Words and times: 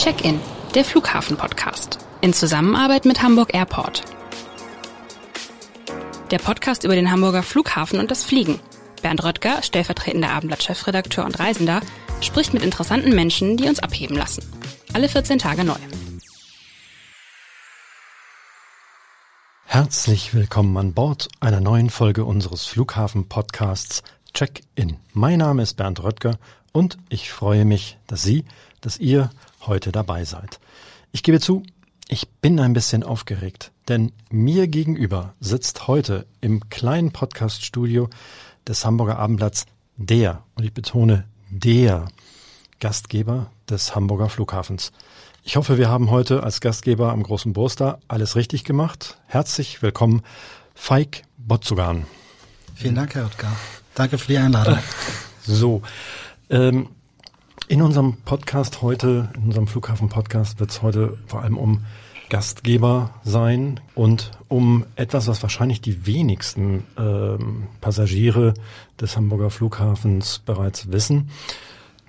Check-in, 0.00 0.40
der 0.74 0.82
Flughafen-Podcast. 0.86 1.98
In 2.22 2.32
Zusammenarbeit 2.32 3.04
mit 3.04 3.22
Hamburg 3.22 3.52
Airport. 3.52 4.02
Der 6.30 6.38
Podcast 6.38 6.84
über 6.84 6.94
den 6.94 7.10
Hamburger 7.10 7.42
Flughafen 7.42 8.00
und 8.00 8.10
das 8.10 8.24
Fliegen. 8.24 8.58
Bernd 9.02 9.22
Röttger, 9.22 9.62
stellvertretender 9.62 10.30
Abendblatt-Chefredakteur 10.30 11.26
und 11.26 11.38
Reisender, 11.38 11.82
spricht 12.22 12.54
mit 12.54 12.62
interessanten 12.62 13.14
Menschen, 13.14 13.58
die 13.58 13.68
uns 13.68 13.80
abheben 13.80 14.16
lassen. 14.16 14.42
Alle 14.94 15.06
14 15.06 15.38
Tage 15.38 15.64
neu. 15.64 15.76
Herzlich 19.66 20.32
willkommen 20.32 20.74
an 20.78 20.94
Bord 20.94 21.28
einer 21.40 21.60
neuen 21.60 21.90
Folge 21.90 22.24
unseres 22.24 22.64
Flughafen-Podcasts 22.64 24.02
Check-in. 24.32 24.96
Mein 25.12 25.40
Name 25.40 25.60
ist 25.60 25.74
Bernd 25.76 26.02
Röttger 26.02 26.38
und 26.72 26.96
ich 27.10 27.30
freue 27.30 27.66
mich, 27.66 27.98
dass 28.06 28.22
Sie, 28.22 28.46
dass 28.80 28.96
ihr 28.96 29.28
heute 29.66 29.92
dabei 29.92 30.24
seid. 30.24 30.60
Ich 31.12 31.22
gebe 31.22 31.40
zu, 31.40 31.62
ich 32.08 32.28
bin 32.28 32.58
ein 32.60 32.72
bisschen 32.72 33.02
aufgeregt, 33.02 33.72
denn 33.88 34.12
mir 34.30 34.68
gegenüber 34.68 35.34
sitzt 35.40 35.86
heute 35.86 36.26
im 36.40 36.68
kleinen 36.70 37.12
Podcaststudio 37.12 38.08
des 38.66 38.84
Hamburger 38.84 39.18
Abendblatts 39.18 39.66
der, 39.96 40.42
und 40.54 40.64
ich 40.64 40.72
betone 40.72 41.24
der, 41.50 42.08
Gastgeber 42.80 43.50
des 43.68 43.94
Hamburger 43.94 44.30
Flughafens. 44.30 44.90
Ich 45.44 45.56
hoffe, 45.56 45.78
wir 45.78 45.88
haben 45.88 46.10
heute 46.10 46.42
als 46.42 46.60
Gastgeber 46.60 47.12
am 47.12 47.22
großen 47.22 47.52
Burster 47.52 47.98
alles 48.08 48.36
richtig 48.36 48.64
gemacht. 48.64 49.18
Herzlich 49.26 49.82
willkommen, 49.82 50.22
Feik 50.74 51.22
Botzugan. 51.36 52.06
Vielen 52.74 52.94
Dank, 52.94 53.14
Herr 53.14 53.24
Oetker. 53.24 53.52
Danke 53.94 54.18
für 54.18 54.28
die 54.28 54.38
Einladung. 54.38 54.78
So, 55.42 55.82
ähm, 56.48 56.88
in 57.70 57.82
unserem 57.82 58.16
Podcast 58.24 58.82
heute, 58.82 59.28
in 59.36 59.44
unserem 59.44 59.68
Flughafen-Podcast 59.68 60.58
wird 60.58 60.70
es 60.70 60.82
heute 60.82 61.16
vor 61.28 61.42
allem 61.42 61.56
um 61.56 61.84
Gastgeber 62.28 63.10
sein 63.22 63.78
und 63.94 64.32
um 64.48 64.84
etwas, 64.96 65.28
was 65.28 65.40
wahrscheinlich 65.44 65.80
die 65.80 66.04
wenigsten 66.04 66.84
ähm, 66.98 67.68
Passagiere 67.80 68.54
des 69.00 69.16
Hamburger 69.16 69.50
Flughafens 69.50 70.40
bereits 70.44 70.90
wissen, 70.90 71.30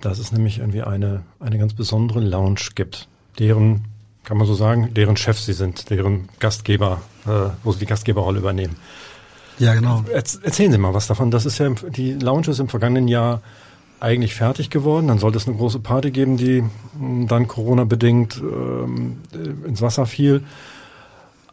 dass 0.00 0.18
es 0.18 0.32
nämlich 0.32 0.58
irgendwie 0.58 0.82
eine, 0.82 1.22
eine 1.38 1.58
ganz 1.58 1.74
besondere 1.74 2.18
Lounge 2.18 2.70
gibt, 2.74 3.06
deren, 3.38 3.84
kann 4.24 4.38
man 4.38 4.48
so 4.48 4.54
sagen, 4.54 4.92
deren 4.94 5.16
Chef 5.16 5.38
sie 5.38 5.52
sind, 5.52 5.90
deren 5.90 6.28
Gastgeber, 6.40 7.02
äh, 7.24 7.50
wo 7.62 7.70
sie 7.70 7.78
die 7.78 7.86
Gastgeberrolle 7.86 8.40
übernehmen. 8.40 8.74
Ja, 9.60 9.74
genau. 9.74 10.02
Erzählen 10.12 10.72
Sie 10.72 10.78
mal 10.78 10.92
was 10.92 11.06
davon. 11.06 11.30
Das 11.30 11.46
ist 11.46 11.58
ja, 11.58 11.68
die 11.68 12.14
Lounge 12.14 12.48
ist 12.48 12.58
im 12.58 12.68
vergangenen 12.68 13.06
Jahr 13.06 13.42
eigentlich 14.02 14.34
fertig 14.34 14.68
geworden. 14.70 15.08
Dann 15.08 15.18
sollte 15.18 15.38
es 15.38 15.46
eine 15.46 15.56
große 15.56 15.78
Party 15.78 16.10
geben, 16.10 16.36
die 16.36 16.64
hm, 16.98 17.28
dann 17.28 17.48
Corona-bedingt 17.48 18.42
ähm, 18.42 19.18
ins 19.64 19.80
Wasser 19.80 20.06
fiel. 20.06 20.42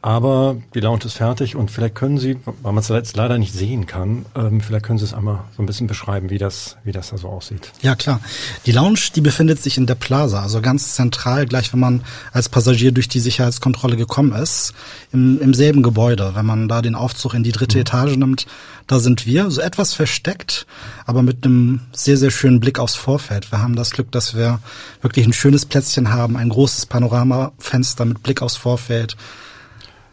Aber 0.02 0.55
die 0.73 0.80
Lounge 0.80 1.03
ist 1.05 1.16
fertig 1.16 1.58
und 1.58 1.72
vielleicht 1.72 1.95
können 1.95 2.17
Sie, 2.17 2.38
weil 2.45 2.72
man 2.72 2.78
es 2.78 2.88
jetzt 2.88 3.17
leider 3.17 3.38
nicht 3.38 3.53
sehen 3.53 3.86
kann, 3.86 4.25
ähm, 4.33 4.61
vielleicht 4.61 4.86
können 4.86 4.97
Sie 4.97 5.03
es 5.03 5.14
einmal 5.14 5.44
so 5.58 5.61
ein 5.61 5.66
bisschen 5.66 5.88
beschreiben, 5.88 6.30
wie 6.30 6.38
das, 6.38 6.78
wie 6.86 6.94
das 6.94 7.09
da 7.09 7.17
so 7.17 7.28
aussieht. 7.28 7.73
Ja, 7.81 7.95
klar. 7.95 8.22
Die 8.66 8.72
Lounge, 8.72 9.00
die 9.14 9.19
befindet 9.19 9.61
sich 9.61 9.78
in 9.78 9.88
der 9.88 9.95
Plaza, 9.95 10.41
also 10.41 10.61
ganz 10.61 10.95
zentral, 10.95 11.45
gleich 11.45 11.73
wenn 11.73 11.81
man 11.81 12.03
als 12.31 12.47
Passagier 12.47 12.94
durch 12.94 13.09
die 13.09 13.19
Sicherheitskontrolle 13.19 13.97
gekommen 13.97 14.31
ist, 14.31 14.73
im, 15.11 15.41
im 15.41 15.53
selben 15.53 15.83
Gebäude. 15.83 16.31
Wenn 16.34 16.45
man 16.45 16.69
da 16.69 16.81
den 16.81 16.95
Aufzug 16.95 17.34
in 17.34 17.44
die 17.44 17.52
dritte 17.52 17.78
mhm. 17.78 17.81
Etage 17.81 18.16
nimmt, 18.16 18.45
da 18.88 19.00
sind 19.00 19.25
wir, 19.25 19.52
so 19.52 19.59
etwas 19.59 19.94
versteckt, 19.94 20.66
aber 21.06 21.23
mit 21.23 21.45
einem 21.45 21.81
sehr, 21.91 22.16
sehr 22.16 22.31
schönen 22.31 22.61
Blick 22.61 22.80
aufs 22.80 22.95
Vorfeld. 22.95 23.52
Wir 23.52 23.61
haben 23.61 23.75
das 23.75 23.91
Glück, 23.91 24.13
dass 24.13 24.34
wir 24.34 24.59
wirklich 25.02 25.28
ein 25.28 25.34
schönes 25.34 25.66
Plätzchen 25.66 26.11
haben, 26.11 26.38
ein 26.38 26.50
großes 26.50 26.86
Panoramafenster 26.86 28.06
mit 28.06 28.23
Blick 28.23 28.41
aufs 28.41 28.56
Vorfeld 28.56 29.17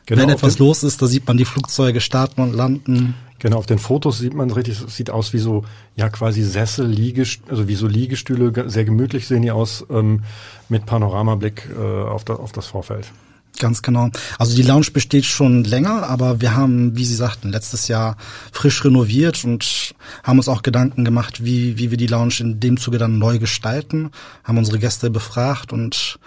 Genau, 0.07 0.23
Wenn 0.23 0.29
etwas 0.31 0.59
los 0.59 0.85
ist, 0.85 1.03
da 1.03 1.07
sieht 1.07 1.27
man 1.27 1.37
die 1.37 1.45
Flugzeuge 1.45 2.01
starten 2.01 2.41
und 2.41 2.55
landen. 2.55 3.15
Genau, 3.41 3.59
auf 3.59 3.67
den 3.67 3.79
Fotos 3.79 4.19
sieht 4.19 4.35
man 4.35 4.51
richtig, 4.51 4.79
sieht 4.89 5.11
aus 5.11 5.33
wie 5.33 5.39
so, 5.39 5.65
ja 5.95 6.09
quasi 6.09 6.43
Sessel, 6.43 6.87
Liegestühle, 6.87 7.51
also 7.51 7.69
wie 7.69 7.75
so 7.75 7.87
Liegestühle, 7.87 8.71
sehr 8.71 8.85
gemütlich 8.85 9.27
sehen 9.27 9.43
die 9.43 9.51
aus, 9.51 9.85
ähm, 9.91 10.23
mit 10.69 10.87
Panoramablick 10.87 11.69
äh, 11.77 11.83
auf, 11.83 12.25
da, 12.25 12.35
auf 12.35 12.53
das 12.53 12.67
Vorfeld. 12.67 13.11
Ganz 13.59 13.83
genau. 13.83 14.11
Also 14.39 14.55
die 14.55 14.63
Lounge 14.63 14.91
besteht 14.93 15.25
schon 15.25 15.65
länger, 15.65 16.09
aber 16.09 16.41
wir 16.41 16.55
haben, 16.55 16.97
wie 16.97 17.05
Sie 17.05 17.15
sagten, 17.15 17.51
letztes 17.51 17.89
Jahr 17.89 18.17
frisch 18.53 18.85
renoviert 18.85 19.45
und 19.45 19.95
haben 20.23 20.39
uns 20.39 20.49
auch 20.49 20.63
Gedanken 20.63 21.05
gemacht, 21.05 21.45
wie, 21.45 21.79
wie 21.79 21.91
wir 21.91 21.99
die 21.99 22.07
Lounge 22.07 22.35
in 22.41 22.61
dem 22.61 22.77
Zuge 22.77 22.99
dann 22.99 23.19
neu 23.19 23.39
gestalten, 23.39 24.11
haben 24.45 24.59
unsere 24.59 24.79
Gäste 24.79 25.11
befragt 25.11 25.73
und 25.73 26.19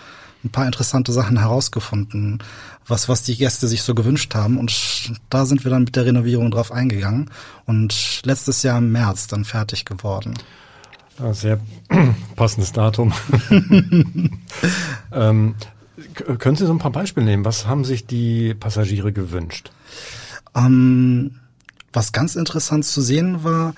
ein 0.44 0.50
paar 0.50 0.66
interessante 0.66 1.12
Sachen 1.12 1.38
herausgefunden, 1.38 2.40
was, 2.88 3.10
was 3.10 3.24
die 3.24 3.36
Gäste 3.36 3.68
sich 3.68 3.84
so 3.84 3.94
gewünscht 3.94 4.34
haben. 4.36 4.58
Und 4.58 5.12
da 5.30 5.46
sind 5.46 5.64
wir 5.64 5.72
dann 5.72 5.84
mit 5.84 5.96
der 5.96 6.06
Renovierung 6.06 6.52
drauf 6.52 6.72
eingegangen 6.72 7.30
und 7.66 8.22
letztes 8.24 8.64
Jahr 8.64 8.78
im 8.78 8.92
März 8.92 9.28
dann 9.28 9.46
fertig 9.46 9.86
geworden. 9.86 10.36
Ja, 11.20 11.34
sehr 11.34 11.60
passendes 12.36 12.72
Datum. 12.72 13.14
ähm, 15.12 15.56
können 16.38 16.56
Sie 16.56 16.66
so 16.66 16.72
ein 16.72 16.80
paar 16.80 16.92
Beispiele 16.92 17.26
nehmen? 17.26 17.44
Was 17.44 17.68
haben 17.68 17.84
sich 17.84 18.06
die 18.06 18.54
Passagiere 18.54 19.12
gewünscht? 19.12 19.72
Ähm, 20.56 21.40
was 21.92 22.14
ganz 22.14 22.36
interessant 22.36 22.86
zu 22.86 23.02
sehen 23.02 23.44
war, 23.44 23.74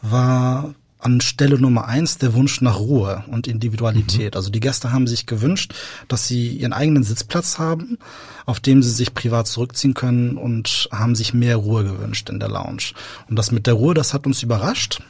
war 0.00 0.74
an 0.98 1.20
Stelle 1.20 1.58
Nummer 1.58 1.86
eins 1.86 2.18
der 2.18 2.34
Wunsch 2.34 2.60
nach 2.60 2.78
Ruhe 2.78 3.24
und 3.28 3.46
Individualität. 3.46 4.34
Mhm. 4.34 4.36
Also 4.36 4.50
die 4.50 4.60
Gäste 4.60 4.92
haben 4.92 5.06
sich 5.06 5.26
gewünscht, 5.26 5.74
dass 6.08 6.26
sie 6.26 6.48
ihren 6.48 6.72
eigenen 6.72 7.02
Sitzplatz 7.02 7.58
haben, 7.58 7.98
auf 8.46 8.60
dem 8.60 8.82
sie 8.82 8.90
sich 8.90 9.14
privat 9.14 9.46
zurückziehen 9.46 9.94
können 9.94 10.36
und 10.36 10.88
haben 10.90 11.14
sich 11.14 11.34
mehr 11.34 11.56
Ruhe 11.56 11.84
gewünscht 11.84 12.30
in 12.30 12.40
der 12.40 12.48
Lounge. 12.48 12.92
Und 13.28 13.36
das 13.36 13.52
mit 13.52 13.66
der 13.66 13.74
Ruhe, 13.74 13.94
das 13.94 14.14
hat 14.14 14.26
uns 14.26 14.42
überrascht. 14.42 15.00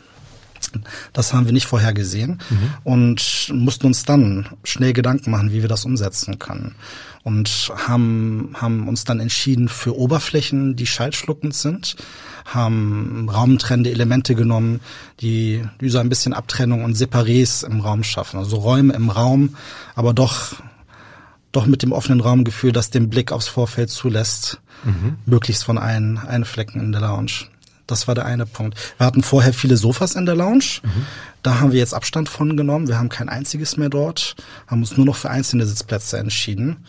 Das 1.13 1.33
haben 1.33 1.47
wir 1.47 1.53
nicht 1.53 1.67
vorher 1.67 1.93
gesehen 1.93 2.41
mhm. 2.51 2.71
und 2.83 3.53
mussten 3.53 3.87
uns 3.87 4.05
dann 4.05 4.49
schnell 4.65 4.93
Gedanken 4.93 5.31
machen, 5.31 5.53
wie 5.53 5.63
wir 5.63 5.69
das 5.69 5.85
umsetzen 5.85 6.39
können. 6.39 6.75
Und 7.27 7.73
haben, 7.75 8.53
haben 8.55 8.87
uns 8.87 9.03
dann 9.03 9.19
entschieden 9.19 9.69
für 9.69 9.99
Oberflächen, 9.99 10.77
die 10.77 10.87
schaltschluckend 10.87 11.57
sind, 11.57 11.97
haben 12.45 13.29
raumtrennende 13.29 13.91
Elemente 13.91 14.37
genommen, 14.37 14.79
die, 15.19 15.65
die 15.81 15.89
so 15.89 15.99
ein 15.99 16.09
bisschen 16.09 16.35
Abtrennung 16.35 16.85
und 16.85 16.97
Separés 16.97 17.67
im 17.67 17.81
Raum 17.81 18.05
schaffen. 18.05 18.39
Also 18.39 18.59
Räume 18.59 18.95
im 18.95 19.11
Raum, 19.11 19.57
aber 19.97 20.15
doch, 20.15 20.55
doch 21.51 21.67
mit 21.67 21.83
dem 21.83 21.91
offenen 21.91 22.21
Raumgefühl, 22.21 22.71
das 22.71 22.91
den 22.91 23.11
Blick 23.11 23.33
aufs 23.33 23.49
Vorfeld 23.49 23.91
zulässt, 23.91 24.61
mhm. 24.85 25.17
möglichst 25.27 25.65
von 25.65 25.79
allen, 25.79 26.19
allen 26.19 26.45
Flecken 26.45 26.79
in 26.79 26.93
der 26.93 27.01
Lounge. 27.01 27.49
Das 27.89 28.07
war 28.07 28.15
der 28.15 28.27
eine 28.27 28.47
Punkt. 28.47 28.79
Wir 28.99 29.07
hatten 29.07 29.25
vorher 29.25 29.53
viele 29.53 29.77
Sofas 29.77 30.15
in 30.15 30.27
der 30.27 30.37
Lounge. 30.37 30.79
Mhm. 30.85 31.07
Da 31.43 31.59
haben 31.59 31.73
wir 31.73 31.81
jetzt 31.81 31.93
Abstand 31.93 32.29
von 32.29 32.57
genommen. 32.57 32.87
Wir 32.87 32.99
haben 32.99 33.09
kein 33.09 33.29
einziges 33.29 33.77
mehr 33.77 33.89
dort, 33.89 34.37
haben 34.69 34.83
uns 34.83 34.97
nur 34.97 35.07
noch 35.07 35.17
für 35.17 35.31
einzelne 35.31 35.67
Sitzplätze 35.67 36.19
entschieden. 36.19 36.87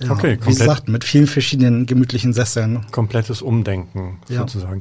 Ja, 0.00 0.10
okay, 0.10 0.38
wie 0.42 0.50
gesagt, 0.50 0.88
mit 0.88 1.04
vielen 1.04 1.26
verschiedenen 1.26 1.86
gemütlichen 1.86 2.32
Sesseln. 2.32 2.84
Komplettes 2.90 3.42
Umdenken 3.42 4.18
ja. 4.28 4.40
sozusagen. 4.40 4.80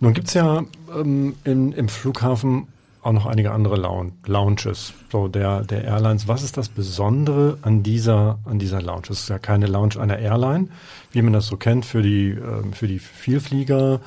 Nun 0.00 0.14
gibt's 0.14 0.34
ja 0.34 0.62
ähm, 0.94 1.34
in, 1.44 1.72
im 1.72 1.88
Flughafen 1.88 2.68
auch 3.02 3.12
noch 3.12 3.26
einige 3.26 3.50
andere 3.50 3.76
Lounges, 4.26 4.92
so 5.10 5.26
der, 5.26 5.64
der 5.64 5.82
Airlines. 5.84 6.28
Was 6.28 6.44
ist 6.44 6.56
das 6.56 6.68
Besondere 6.68 7.58
an 7.62 7.82
dieser, 7.82 8.38
an 8.44 8.60
dieser 8.60 8.80
Lounge? 8.80 9.08
Es 9.10 9.22
ist 9.22 9.28
ja 9.28 9.40
keine 9.40 9.66
Lounge 9.66 10.00
einer 10.00 10.18
Airline, 10.18 10.68
wie 11.10 11.22
man 11.22 11.32
das 11.32 11.48
so 11.48 11.56
kennt 11.56 11.84
für 11.84 12.02
die, 12.02 12.30
ähm, 12.30 12.72
für 12.72 12.86
die 12.86 13.00
Vielflieger, 13.00 14.00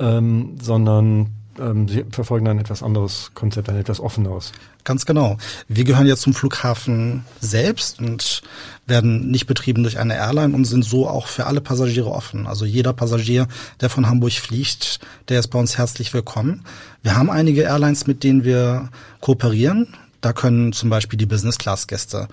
ähm, 0.00 0.56
sondern 0.60 1.35
ähm, 1.58 1.88
Sie 1.88 2.04
verfolgen 2.10 2.48
ein 2.48 2.58
etwas 2.58 2.82
anderes 2.82 3.30
Konzept, 3.34 3.68
ein 3.68 3.76
etwas 3.76 4.00
offeneres. 4.00 4.52
Ganz 4.84 5.04
genau. 5.04 5.36
Wir 5.68 5.84
gehören 5.84 6.06
ja 6.06 6.16
zum 6.16 6.32
Flughafen 6.32 7.24
selbst 7.40 8.00
und 8.00 8.42
werden 8.86 9.30
nicht 9.30 9.46
betrieben 9.46 9.82
durch 9.82 9.98
eine 9.98 10.16
Airline 10.16 10.54
und 10.54 10.64
sind 10.64 10.84
so 10.84 11.08
auch 11.08 11.26
für 11.26 11.46
alle 11.46 11.60
Passagiere 11.60 12.10
offen. 12.10 12.46
Also 12.46 12.64
jeder 12.64 12.92
Passagier, 12.92 13.48
der 13.80 13.90
von 13.90 14.08
Hamburg 14.08 14.32
fliegt, 14.32 15.00
der 15.28 15.40
ist 15.40 15.48
bei 15.48 15.58
uns 15.58 15.76
herzlich 15.76 16.14
willkommen. 16.14 16.64
Wir 17.02 17.16
haben 17.16 17.30
einige 17.30 17.62
Airlines, 17.62 18.06
mit 18.06 18.22
denen 18.22 18.44
wir 18.44 18.90
kooperieren. 19.20 19.88
Da 20.20 20.32
können 20.32 20.72
zum 20.72 20.90
Beispiel 20.90 21.18
die 21.18 21.26
Business-Class-Gäste 21.26 22.28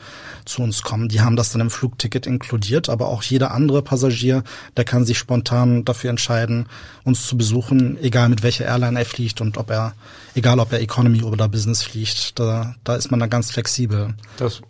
zu 0.46 0.62
uns 0.62 0.82
kommen. 0.82 1.10
Die 1.10 1.22
haben 1.22 1.36
das 1.36 1.52
dann 1.52 1.62
im 1.62 1.70
Flugticket 1.70 2.26
inkludiert, 2.28 2.90
aber 2.90 3.08
auch 3.08 3.24
jeder 3.24 3.52
andere 3.52 3.82
Passagier, 3.82 4.44
der 4.78 4.86
kann 4.86 5.06
sich 5.06 5.18
spontan 5.18 5.86
dafür 5.86 6.10
entscheiden, 6.10 6.68
uns 7.04 7.28
zu 7.28 7.38
besuchen, 7.38 7.98
egal 8.02 8.30
mit 8.30 8.44
welcher 8.44 8.66
Airline 8.66 9.00
er 9.00 9.06
fliegt 9.06 9.42
und 9.42 9.58
ob 9.58 9.70
er, 9.70 9.94
egal 10.36 10.60
ob 10.60 10.72
er 10.72 10.82
Economy 10.82 11.24
oder 11.24 11.48
Business 11.48 11.84
fliegt. 11.84 12.40
Da, 12.40 12.76
da 12.84 12.96
ist 12.96 13.12
man 13.12 13.20
dann 13.20 13.30
ganz 13.30 13.52
flexibel. 13.52 14.14
Das 14.38 14.62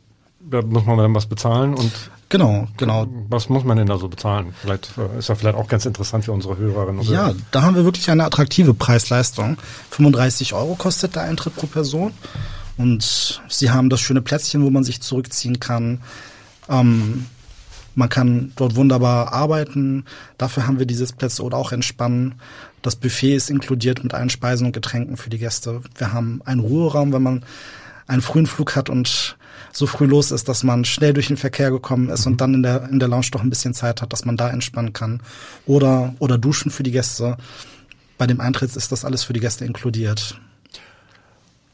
da 0.45 0.62
muss 0.62 0.86
man 0.86 0.98
dann 0.98 1.15
was 1.15 1.25
bezahlen 1.25 1.74
und 1.74 1.92
Genau, 2.33 2.68
genau. 2.77 3.06
Was 3.30 3.48
muss 3.48 3.63
man 3.63 3.77
denn 3.77 3.86
da 3.86 4.00
so 4.00 4.07
bezahlen? 4.07 4.56
Vielleicht 4.60 4.89
äh, 4.98 5.19
ist 5.19 5.30
ja 5.30 5.36
vielleicht 5.36 5.56
auch 5.56 5.68
ganz 5.68 5.86
interessant 5.86 6.25
für 6.25 6.31
unsere 6.31 6.57
Hörerinnen 6.57 7.01
und 7.01 7.07
Hörer. 7.07 7.27
Ja, 7.27 7.36
da 7.51 7.62
haben 7.62 7.75
wir 7.75 7.86
wirklich 7.86 8.10
eine 8.10 8.25
attraktive 8.25 8.74
Preisleistung. 8.74 9.57
35 9.92 10.56
Euro 10.56 10.74
kostet 10.74 11.15
der 11.15 11.21
Eintritt 11.21 11.56
pro 11.56 11.68
Person. 11.68 12.12
Und 12.78 13.42
sie 13.48 13.72
haben 13.72 13.90
das 13.90 14.02
schöne 14.02 14.22
Plätzchen, 14.22 14.64
wo 14.64 14.70
man 14.70 14.84
sich 14.84 15.02
zurückziehen 15.02 15.60
kann. 15.60 16.02
Ähm, 16.70 17.25
man 17.96 18.10
kann 18.10 18.52
dort 18.56 18.75
wunderbar 18.75 19.31
arbeiten. 19.31 20.06
Dafür 20.38 20.66
haben 20.66 20.80
wir 20.80 20.88
die 20.88 20.96
Sitzplätze 20.96 21.44
oder 21.44 21.58
auch 21.58 21.72
entspannen. 21.72 22.36
Das 22.81 22.96
Buffet 22.96 23.36
ist 23.36 23.50
inkludiert 23.50 24.04
mit 24.04 24.14
allen 24.14 24.30
Speisen 24.30 24.66
und 24.66 24.74
Getränken 24.74 25.18
für 25.18 25.30
die 25.30 25.38
Gäste. 25.38 25.81
Wir 25.98 26.12
haben 26.12 26.42
einen 26.46 26.62
Ruheraum, 26.62 27.14
wenn 27.14 27.22
man 27.22 27.46
einen 28.08 28.22
frühen 28.22 28.48
Flug 28.48 28.75
hat 28.75 28.90
und 28.90 29.38
so 29.72 29.88
früh 29.88 30.06
los 30.06 30.31
ist, 30.31 30.50
dass 30.50 30.64
man 30.64 30.86
schnell 30.86 31.14
durch 31.14 31.28
den 31.28 31.38
Verkehr 31.38 31.72
gekommen 31.72 32.10
ist 32.10 32.25
mhm. 32.25 32.34
und 32.34 32.42
dann 32.42 32.54
in 32.56 32.64
der, 32.64 32.90
in 32.90 33.00
der 33.00 33.08
Lounge 33.08 33.28
doch 33.31 33.42
ein 33.42 33.50
bisschen 33.50 33.74
Zeit 33.74 34.02
hat, 34.02 34.12
dass 34.12 34.25
man 34.25 34.38
da 34.38 34.50
entspannen 34.50 34.94
kann. 34.94 35.22
Oder, 35.66 36.14
oder 36.20 36.38
duschen 36.38 36.72
für 36.72 36.84
die 36.84 36.92
Gäste. 36.92 37.38
Bei 38.18 38.28
dem 38.28 38.40
Eintritt 38.40 38.75
ist 38.75 38.92
das 38.92 39.06
alles 39.06 39.24
für 39.24 39.34
die 39.34 39.40
Gäste 39.40 39.66
inkludiert. 39.66 40.40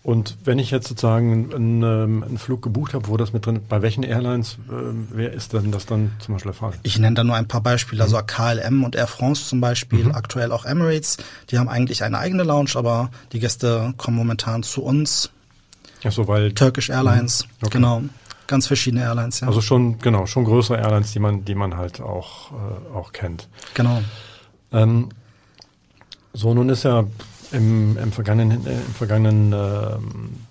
Und 0.01 0.38
wenn 0.46 0.60
ich 0.60 0.72
jetzt 0.72 0.88
sozusagen 0.88 1.54
einen, 1.54 1.84
ähm, 1.84 2.24
einen 2.24 2.38
Flug 2.38 2.62
gebucht 2.62 2.94
habe, 2.94 3.07
wo 3.10 3.18
das 3.18 3.34
mit 3.34 3.46
drin, 3.46 3.60
bei 3.68 3.81
welchen 3.81 4.04
Airlines, 4.04 4.54
äh, 4.69 4.74
wer 5.12 5.34
ist 5.34 5.51
denn 5.51 5.72
das 5.72 5.86
dann 5.86 6.13
zum 6.19 6.36
Beispiel 6.36 6.51
der 6.51 6.60
Fall? 6.60 6.74
Ich 6.84 6.98
nenne 6.98 7.16
da 7.16 7.24
nur 7.25 7.36
ein 7.36 7.50
paar 7.50 7.62
Beispiele, 7.62 8.01
also 8.01 8.18
KLM 8.25 8.84
und 8.86 8.96
Air 8.96 9.07
France 9.07 9.46
zum 9.46 9.60
Beispiel, 9.60 10.06
mhm. 10.06 10.16
aktuell 10.16 10.54
auch 10.54 10.66
Emirates. 10.66 11.18
Die 11.50 11.60
haben 11.60 11.68
eigentlich 11.68 12.04
eine 12.04 12.18
eigene 12.18 12.44
Lounge, 12.44 12.72
aber 12.75 13.12
die 13.34 13.40
Gäste 13.40 13.94
kommen 13.98 14.16
momentan 14.16 14.63
zu 14.63 14.84
uns. 14.84 15.31
Ach 16.06 16.12
so, 16.13 16.30
weil 16.30 16.54
Turkish 16.54 16.90
Airlines, 16.90 17.44
mhm. 17.44 17.68
okay. 17.68 17.78
genau, 17.78 18.01
ganz 18.48 18.68
verschiedene 18.68 19.04
Airlines. 19.04 19.42
Ja. 19.42 19.48
Also 19.48 19.60
schon 19.60 20.00
genau, 20.00 20.25
schon 20.28 20.46
größere 20.46 20.78
Airlines, 20.78 21.12
die 21.12 21.19
man, 21.19 21.44
die 21.44 21.56
man 21.56 21.75
halt 21.75 22.00
auch 22.00 22.51
äh, 22.51 22.96
auch 22.96 23.12
kennt. 23.12 23.50
Genau. 23.74 24.01
Ähm, 24.72 25.10
so 26.31 26.54
nun 26.54 26.69
ist 26.69 26.84
ja 26.84 27.06
im, 27.51 27.98
im 27.98 28.12
vergangenen, 28.12 28.66
äh, 28.66 28.74
im 28.74 28.94
vergangenen 28.94 29.54
äh, 29.54 29.98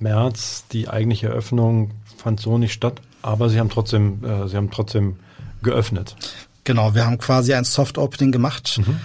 März 0.01 0.65
die 0.73 0.89
eigentliche 0.89 1.29
Eröffnung 1.29 1.93
fand 2.17 2.41
so 2.41 2.59
nicht 2.59 2.73
statt, 2.73 3.01
aber 3.23 3.49
sie 3.49 3.59
haben 3.59 3.71
trotzdem, 3.71 4.25
äh, 4.25 4.49
sie 4.49 4.57
haben 4.57 4.71
trotzdem 4.71 5.17
geöffnet. 5.63 6.17
Genau, 6.65 6.95
wir 6.95 7.07
haben 7.07 7.19
quasi 7.19 7.55
ein 7.55 7.65
Soft 7.65 7.99
Opening 7.99 8.33
gemacht. 8.33 8.81
Mhm. 8.85 9.01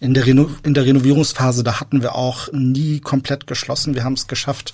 In 0.00 0.14
der, 0.14 0.26
Reno 0.26 0.48
in 0.62 0.74
der 0.74 0.84
Renovierungsphase, 0.84 1.64
da 1.64 1.80
hatten 1.80 2.02
wir 2.02 2.14
auch 2.14 2.52
nie 2.52 3.00
komplett 3.00 3.48
geschlossen. 3.48 3.96
Wir 3.96 4.04
haben 4.04 4.12
es 4.12 4.28
geschafft, 4.28 4.72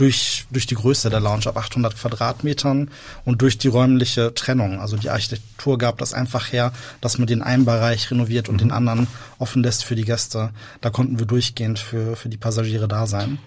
durch, 0.00 0.46
durch 0.50 0.66
die 0.66 0.76
Größe 0.76 1.10
der 1.10 1.20
Lounge 1.20 1.46
ab 1.46 1.58
800 1.58 1.94
Quadratmetern 1.94 2.90
und 3.26 3.42
durch 3.42 3.58
die 3.58 3.68
räumliche 3.68 4.32
Trennung. 4.32 4.80
Also 4.80 4.96
die 4.96 5.10
Architektur 5.10 5.76
gab 5.76 5.98
das 5.98 6.14
einfach 6.14 6.52
her, 6.52 6.72
dass 7.02 7.18
man 7.18 7.26
den 7.26 7.42
einen 7.42 7.66
Bereich 7.66 8.10
renoviert 8.10 8.48
und 8.48 8.54
mhm. 8.54 8.58
den 8.58 8.72
anderen 8.72 9.06
offen 9.38 9.62
lässt 9.62 9.84
für 9.84 9.96
die 9.96 10.06
Gäste. 10.06 10.50
Da 10.80 10.88
konnten 10.88 11.18
wir 11.18 11.26
durchgehend 11.26 11.78
für, 11.78 12.16
für 12.16 12.30
die 12.30 12.38
Passagiere 12.38 12.88
da 12.88 13.06
sein. 13.06 13.38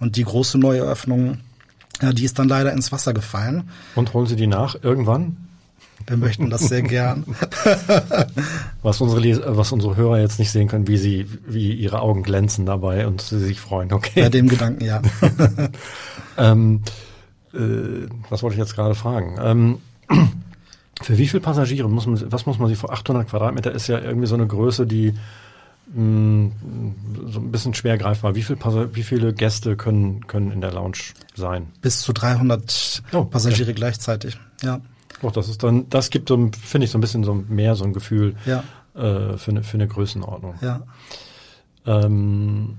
Und 0.00 0.16
die 0.16 0.24
große 0.24 0.58
neue 0.58 0.82
Öffnung, 0.82 1.38
ja, 2.02 2.12
die 2.12 2.24
ist 2.24 2.40
dann 2.40 2.48
leider 2.48 2.72
ins 2.72 2.90
Wasser 2.90 3.14
gefallen. 3.14 3.70
Und 3.94 4.12
holen 4.12 4.26
Sie 4.26 4.36
die 4.36 4.48
nach 4.48 4.74
irgendwann? 4.82 5.36
Wir 6.10 6.16
möchten 6.16 6.50
das 6.50 6.62
sehr 6.62 6.82
gern. 6.82 7.24
was 8.82 9.00
unsere 9.00 9.20
Leser, 9.20 9.56
was 9.56 9.70
unsere 9.70 9.94
Hörer 9.94 10.18
jetzt 10.18 10.40
nicht 10.40 10.50
sehen 10.50 10.66
können, 10.66 10.88
wie 10.88 10.96
sie, 10.96 11.28
wie 11.46 11.72
ihre 11.72 12.00
Augen 12.00 12.24
glänzen 12.24 12.66
dabei 12.66 13.06
und 13.06 13.20
sie 13.20 13.38
sich 13.38 13.60
freuen. 13.60 13.92
Okay. 13.92 14.22
Bei 14.22 14.28
dem 14.28 14.48
Gedanken, 14.48 14.84
ja. 14.84 15.00
ähm, 16.36 16.82
äh, 17.54 18.08
was 18.28 18.42
wollte 18.42 18.54
ich 18.54 18.58
jetzt 18.58 18.74
gerade 18.74 18.96
fragen? 18.96 19.38
Ähm, 19.40 19.78
für 21.00 21.16
wie 21.16 21.28
viele 21.28 21.42
Passagiere 21.42 21.88
muss 21.88 22.06
man, 22.06 22.20
was 22.32 22.44
muss 22.44 22.58
man 22.58 22.68
sich 22.68 22.76
vor 22.78 22.92
800 22.92 23.28
Quadratmeter 23.28 23.70
ist 23.70 23.86
ja 23.86 24.00
irgendwie 24.00 24.26
so 24.26 24.34
eine 24.34 24.48
Größe, 24.48 24.88
die 24.88 25.14
mh, 25.94 26.02
mm, 26.02 26.52
so 27.26 27.38
ein 27.38 27.52
bisschen 27.52 27.72
schwer 27.72 27.98
greifbar. 27.98 28.34
Wie, 28.34 28.42
viel 28.42 28.58
wie 28.94 29.04
viele 29.04 29.32
Gäste 29.32 29.76
können, 29.76 30.26
können 30.26 30.50
in 30.50 30.60
der 30.60 30.72
Lounge 30.72 30.98
sein? 31.36 31.68
Bis 31.82 32.00
zu 32.00 32.12
300 32.12 33.04
oh, 33.12 33.26
Passagiere 33.26 33.70
okay. 33.70 33.74
gleichzeitig, 33.74 34.40
ja. 34.60 34.80
Doch, 35.22 35.32
das 35.32 35.48
ist 35.48 35.62
dann, 35.62 35.88
das 35.90 36.10
gibt 36.10 36.28
so, 36.28 36.50
finde 36.62 36.84
ich, 36.84 36.90
so 36.90 36.98
ein 36.98 37.00
bisschen 37.00 37.24
so 37.24 37.34
mehr 37.34 37.76
so 37.76 37.84
ein 37.84 37.92
Gefühl 37.92 38.34
ja. 38.46 38.64
äh, 38.94 39.36
für, 39.36 39.50
eine, 39.50 39.62
für 39.62 39.74
eine 39.74 39.88
Größenordnung. 39.88 40.54
Ja. 40.60 40.82
Ähm, 41.86 42.78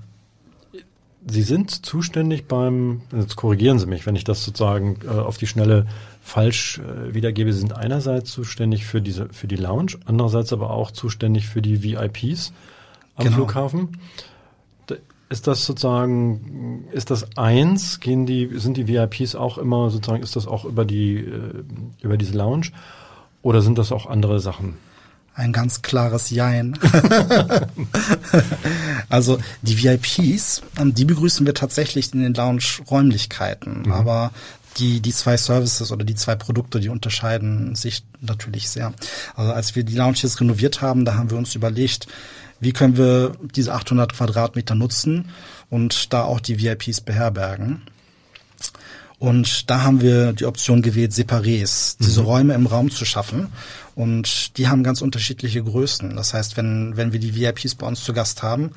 Sie 1.28 1.44
sind 1.44 1.86
zuständig 1.86 2.48
beim, 2.48 3.02
jetzt 3.16 3.36
korrigieren 3.36 3.78
Sie 3.78 3.86
mich, 3.86 4.08
wenn 4.08 4.16
ich 4.16 4.24
das 4.24 4.44
sozusagen 4.44 4.98
äh, 5.06 5.10
auf 5.10 5.38
die 5.38 5.46
Schnelle 5.46 5.86
falsch 6.24 6.80
äh, 6.80 7.14
wiedergebe. 7.14 7.54
Sie 7.54 7.60
sind 7.60 7.78
einerseits 7.78 8.32
zuständig 8.32 8.86
für 8.86 9.02
diese, 9.02 9.30
für 9.30 9.48
die 9.48 9.56
Lounge, 9.56 10.00
andererseits 10.06 10.52
aber 10.52 10.72
auch 10.72 10.90
zuständig 10.90 11.48
für 11.48 11.62
die 11.62 11.84
VIPs 11.84 12.54
am 13.16 13.26
genau. 13.26 13.36
Flughafen. 13.36 14.00
Ist 15.32 15.48
das 15.48 15.66
sozusagen, 15.66 16.90
ist 16.92 17.10
das 17.10 17.38
eins? 17.38 18.02
Gehen 18.02 18.26
die, 18.26 18.60
sind 18.60 18.76
die 18.76 18.90
VIPs 18.90 19.34
auch 19.34 19.58
immer 19.58 19.90
sozusagen, 19.90 20.22
ist 20.22 20.36
das 20.36 20.46
auch 20.46 20.66
über 20.66 20.84
die, 20.84 21.20
äh, 21.20 21.64
über 22.02 22.18
diese 22.18 22.38
Lounge? 22.38 22.72
Oder 23.42 23.62
sind 23.62 23.78
das 23.78 23.94
auch 23.94 24.08
andere 24.08 24.42
Sachen? 24.42 24.74
Ein 25.34 25.54
ganz 25.54 25.82
klares 25.82 26.32
Jein. 26.32 26.78
also 29.10 29.40
die 29.62 29.82
VIPs, 29.82 30.64
ähm, 30.78 30.94
die 30.94 31.06
begrüßen 31.06 31.46
wir 31.46 31.54
tatsächlich 31.54 32.14
in 32.14 32.24
den 32.24 32.34
Lounge-Räumlichkeiten. 32.34 33.84
Mhm. 33.84 33.92
Aber 33.94 34.32
die, 34.80 35.00
die 35.00 35.14
zwei 35.14 35.38
Services 35.38 35.94
oder 35.94 36.04
die 36.04 36.16
zwei 36.16 36.36
Produkte, 36.36 36.82
die 36.82 36.90
unterscheiden 36.90 37.76
sich 37.76 38.04
natürlich 38.20 38.70
sehr. 38.70 38.92
Also 39.36 39.54
als 39.54 39.78
wir 39.78 39.86
die 39.86 39.96
Lounges 39.96 40.42
renoviert 40.42 40.82
haben, 40.82 41.06
da 41.06 41.16
haben 41.16 41.32
wir 41.32 41.38
uns 41.38 41.56
überlegt, 41.56 42.08
wie 42.62 42.72
können 42.72 42.96
wir 42.96 43.34
diese 43.56 43.74
800 43.74 44.14
Quadratmeter 44.14 44.76
nutzen 44.76 45.30
und 45.70 46.14
da 46.14 46.24
auch 46.24 46.40
die 46.40 46.62
VIPs 46.62 47.02
beherbergen. 47.02 47.82
Und 49.22 49.70
da 49.70 49.84
haben 49.84 50.02
wir 50.02 50.34
die 50.34 50.46
Option 50.46 50.82
gewählt, 50.82 51.12
Separés, 51.12 51.96
diese 52.00 52.22
mhm. 52.22 52.26
Räume 52.26 52.54
im 52.56 52.66
Raum 52.66 52.90
zu 52.90 53.06
schaffen. 53.06 53.50
Und 53.94 54.58
die 54.58 54.68
haben 54.68 54.84
ganz 54.84 55.04
unterschiedliche 55.04 55.64
Größen. 55.64 56.16
Das 56.16 56.34
heißt, 56.34 56.58
wenn, 56.58 56.98
wenn 56.98 57.14
wir 57.14 57.20
die 57.20 57.36
VIPs 57.36 57.76
bei 57.76 57.86
uns 57.86 58.04
zu 58.04 58.14
Gast 58.14 58.42
haben, 58.42 58.72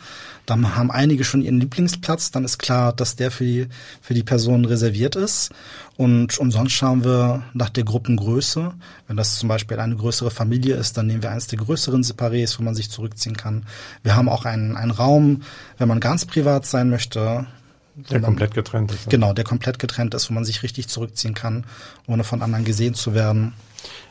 dann 0.45 0.77
haben 0.77 0.91
einige 0.91 1.25
schon 1.25 1.41
ihren 1.41 1.61
Lieblingsplatz, 1.61 2.31
dann 2.31 2.45
ist 2.45 2.59
klar, 2.59 2.93
dass 2.93 3.17
der 3.17 3.31
für 3.31 3.45
die, 3.45 3.69
für 4.03 4.13
die 4.13 4.23
Person 4.23 4.67
reserviert 4.67 5.17
ist. 5.17 5.51
Und, 5.97 6.39
und 6.39 6.51
sonst 6.51 6.73
schauen 6.73 7.05
wir 7.05 7.45
nach 7.53 7.71
der 7.71 7.85
Gruppengröße. 7.85 8.73
Wenn 9.07 9.17
das 9.17 9.39
zum 9.39 9.49
Beispiel 9.49 9.79
eine 9.79 9.95
größere 9.95 10.31
Familie 10.31 10.75
ist, 10.75 10.97
dann 10.97 11.07
nehmen 11.07 11.23
wir 11.23 11.31
eins 11.31 11.47
der 11.47 11.59
größeren 11.59 12.03
Separés, 12.03 12.59
wo 12.59 12.65
man 12.65 12.75
sich 12.75 12.91
zurückziehen 12.91 13.37
kann. 13.37 13.65
Wir 14.03 14.17
haben 14.17 14.29
auch 14.29 14.45
einen, 14.45 14.77
einen 14.77 14.91
Raum, 14.91 15.43
wenn 15.79 15.87
man 15.87 16.01
ganz 16.01 16.25
privat 16.27 16.67
sein 16.67 16.91
möchte, 16.91 17.47
der 17.95 18.21
man, 18.21 18.23
komplett 18.23 18.55
getrennt 18.55 18.91
ist. 18.91 19.09
Genau, 19.09 19.33
der 19.33 19.45
komplett 19.45 19.79
getrennt 19.79 20.15
ist, 20.15 20.29
wo 20.29 20.35
man 20.35 20.45
sich 20.45 20.65
richtig 20.65 20.89
zurückziehen 20.89 21.35
kann, 21.35 21.65
ohne 22.09 22.25
von 22.25 22.43
anderen 22.43 22.65
gesehen 22.65 22.95
zu 22.95 23.15
werden, 23.15 23.53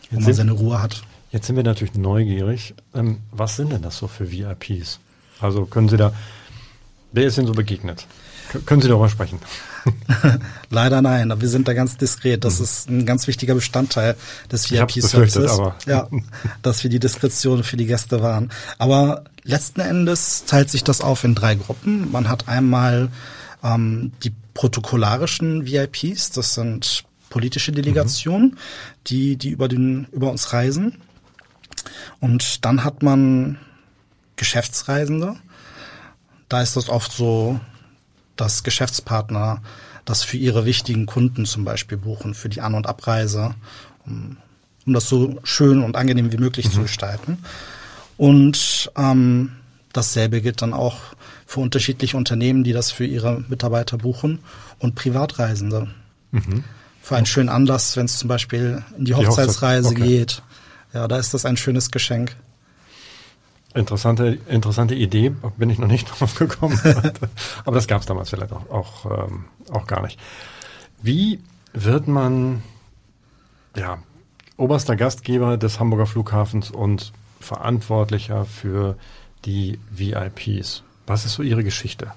wo 0.10 0.18
jetzt 0.18 0.26
man 0.26 0.34
seine 0.34 0.52
Ruhe 0.54 0.82
hat. 0.82 1.04
Jetzt 1.32 1.48
sind 1.48 1.58
wir 1.58 1.64
natürlich 1.64 1.96
neugierig. 1.96 2.76
Ähm, 2.94 3.20
was 3.32 3.58
sind 3.58 3.74
denn 3.74 3.82
das 3.82 3.98
so 3.98 4.08
für 4.08 4.32
VIPs? 4.32 5.00
Also 5.42 5.66
können 5.66 5.90
Sie 5.90 5.98
da, 5.98 6.14
wer 7.12 7.26
ist 7.26 7.38
Ihnen 7.38 7.48
so 7.48 7.54
begegnet? 7.54 8.08
Können 8.66 8.82
Sie 8.82 8.88
darüber 8.88 9.10
sprechen? 9.10 9.40
Leider 10.70 11.02
nein, 11.02 11.34
wir 11.42 11.50
sind 11.50 11.68
da 11.68 11.74
ganz 11.74 11.98
diskret. 11.98 12.44
Das 12.44 12.60
mhm. 12.60 12.64
ist 12.64 12.90
ein 12.90 13.06
ganz 13.06 13.28
wichtiger 13.28 13.56
Bestandteil 13.56 14.16
des 14.52 14.72
VIP-Services. 14.72 15.60
Ja, 15.86 16.08
dass 16.62 16.84
wir 16.84 16.90
die 16.90 17.00
Diskretion 17.00 17.64
für 17.64 17.78
die 17.78 17.86
Gäste 17.86 18.22
waren. 18.22 18.52
Aber 18.78 19.24
letzten 19.44 19.82
Endes 19.82 20.46
teilt 20.46 20.70
sich 20.70 20.84
das 20.84 21.02
auf 21.02 21.24
in 21.24 21.36
drei 21.36 21.56
Gruppen. 21.56 22.12
Man 22.12 22.30
hat 22.30 22.48
einmal 22.48 23.10
ähm, 23.64 24.12
die 24.24 24.34
protokollarischen 24.54 25.66
VIPs, 25.66 26.32
das 26.32 26.54
sind 26.54 27.04
politische 27.30 27.72
Delegationen, 27.72 28.50
mhm. 28.50 28.58
die, 29.08 29.36
die 29.38 29.50
über 29.50 29.68
den, 29.68 30.08
über 30.12 30.30
uns 30.30 30.54
reisen. 30.54 30.98
Und 32.20 32.64
dann 32.66 32.84
hat 32.84 33.04
man 33.04 33.58
Geschäftsreisende. 34.36 35.36
Da 36.50 36.62
ist 36.62 36.76
das 36.76 36.90
oft 36.90 37.12
so, 37.12 37.60
dass 38.36 38.64
Geschäftspartner 38.64 39.62
das 40.06 40.24
für 40.24 40.38
ihre 40.38 40.66
wichtigen 40.66 41.06
Kunden 41.06 41.46
zum 41.46 41.64
Beispiel 41.64 41.98
buchen, 41.98 42.34
für 42.34 42.50
die 42.50 42.62
An- 42.62 42.76
und 42.76 42.88
Abreise, 42.88 43.56
um, 44.06 44.38
um 44.86 44.94
das 44.94 45.08
so 45.08 45.40
schön 45.44 45.82
und 45.84 45.96
angenehm 45.96 46.32
wie 46.32 46.38
möglich 46.38 46.68
mhm. 46.68 46.72
zu 46.72 46.82
gestalten. 46.82 47.38
Und 48.18 48.92
ähm, 48.98 49.54
dasselbe 49.94 50.42
gilt 50.42 50.62
dann 50.62 50.74
auch 50.74 50.98
für 51.46 51.62
unterschiedliche 51.62 52.18
Unternehmen, 52.18 52.64
die 52.64 52.74
das 52.74 52.92
für 52.92 53.06
ihre 53.06 53.44
Mitarbeiter 53.48 53.98
buchen 53.98 54.40
und 54.80 54.96
Privatreisende. 54.96 55.88
Mhm. 56.32 56.64
Für 57.02 57.16
einen 57.16 57.26
schönen 57.26 57.50
Anlass, 57.50 57.96
wenn 57.98 58.06
es 58.06 58.18
zum 58.18 58.28
Beispiel 58.28 58.84
in 58.98 59.06
die, 59.06 59.12
die 59.12 59.16
Hochzeitsreise 59.16 59.90
Hochzeit. 59.90 60.02
okay. 60.02 60.18
geht. 60.18 60.42
Ja, 60.94 61.08
da 61.08 61.18
ist 61.18 61.34
das 61.34 61.46
ein 61.46 61.58
schönes 61.58 61.92
Geschenk. 61.92 62.36
Interessante, 63.76 64.38
interessante 64.48 64.94
Idee, 64.94 65.32
bin 65.58 65.70
ich 65.70 65.80
noch 65.80 65.88
nicht 65.88 66.08
drauf 66.20 66.36
gekommen. 66.36 66.80
Aber 67.66 67.76
das 67.76 67.88
gab 67.88 68.02
es 68.02 68.08
damals 68.08 68.30
vielleicht 68.30 68.52
auch, 68.52 68.70
auch, 68.70 69.26
ähm, 69.28 69.46
auch 69.72 69.88
gar 69.88 70.04
nicht. 70.04 70.20
Wie 71.02 71.40
wird 71.74 72.08
man 72.08 72.62
ja, 73.76 73.98
oberster 74.58 74.96
Gastgeber 74.96 75.58
des 75.58 75.80
Hamburger 75.80 76.06
Flughafens 76.06 76.70
und 76.72 77.12
Verantwortlicher 77.40 78.46
für 78.46 78.96
die 79.46 79.80
VIPs? 79.92 80.84
Was 81.08 81.26
ist 81.26 81.34
so 81.34 81.44
Ihre 81.44 81.64
Geschichte? 81.64 82.12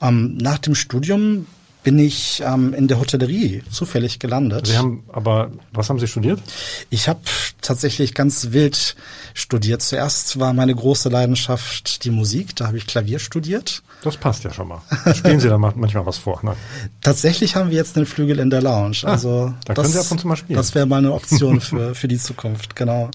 Ähm, 0.00 0.36
nach 0.38 0.58
dem 0.58 0.74
Studium 0.74 1.46
bin 1.84 1.98
ich 1.98 2.42
ähm, 2.44 2.72
in 2.74 2.88
der 2.88 2.98
Hotellerie 2.98 3.62
zufällig 3.70 4.18
gelandet. 4.18 4.66
Sie 4.66 4.76
haben 4.76 5.04
aber, 5.12 5.52
was 5.72 5.90
haben 5.90 6.00
Sie 6.00 6.08
studiert? 6.08 6.40
Ich 6.88 7.08
habe 7.08 7.20
tatsächlich 7.60 8.14
ganz 8.14 8.48
wild 8.50 8.96
studiert. 9.34 9.82
Zuerst 9.82 10.40
war 10.40 10.54
meine 10.54 10.74
große 10.74 11.10
Leidenschaft 11.10 12.04
die 12.04 12.10
Musik, 12.10 12.56
da 12.56 12.66
habe 12.68 12.78
ich 12.78 12.86
Klavier 12.86 13.18
studiert. 13.18 13.82
Das 14.02 14.16
passt 14.16 14.44
ja 14.44 14.52
schon 14.52 14.68
mal. 14.68 14.82
Spielen 15.14 15.40
Sie 15.40 15.48
da 15.48 15.58
manchmal 15.58 16.06
was 16.06 16.18
vor? 16.18 16.40
Ne? 16.42 16.56
Tatsächlich 17.02 17.54
haben 17.54 17.70
wir 17.70 17.76
jetzt 17.76 17.96
einen 17.96 18.06
Flügel 18.06 18.38
in 18.38 18.50
der 18.50 18.62
Lounge. 18.62 18.98
Ah, 19.04 19.12
also 19.12 19.52
da 19.66 19.74
das, 19.74 19.82
können 19.82 19.92
Sie 19.92 20.00
ab 20.00 20.10
und 20.10 20.20
zu 20.20 20.26
mal 20.26 20.36
spielen. 20.36 20.56
Das 20.56 20.74
wäre 20.74 20.86
mal 20.86 20.98
eine 20.98 21.12
Option 21.12 21.60
für, 21.60 21.94
für 21.94 22.08
die 22.08 22.18
Zukunft, 22.18 22.76
genau. 22.76 23.10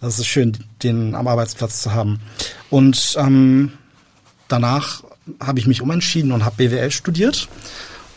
Das 0.00 0.18
ist 0.18 0.26
schön, 0.26 0.56
den 0.82 1.14
am 1.14 1.26
Arbeitsplatz 1.26 1.82
zu 1.82 1.92
haben. 1.92 2.20
Und 2.70 3.16
ähm, 3.18 3.72
danach 4.46 5.02
habe 5.40 5.58
ich 5.58 5.66
mich 5.66 5.82
umentschieden 5.82 6.32
und 6.32 6.44
habe 6.44 6.56
BWL 6.56 6.90
studiert. 6.90 7.48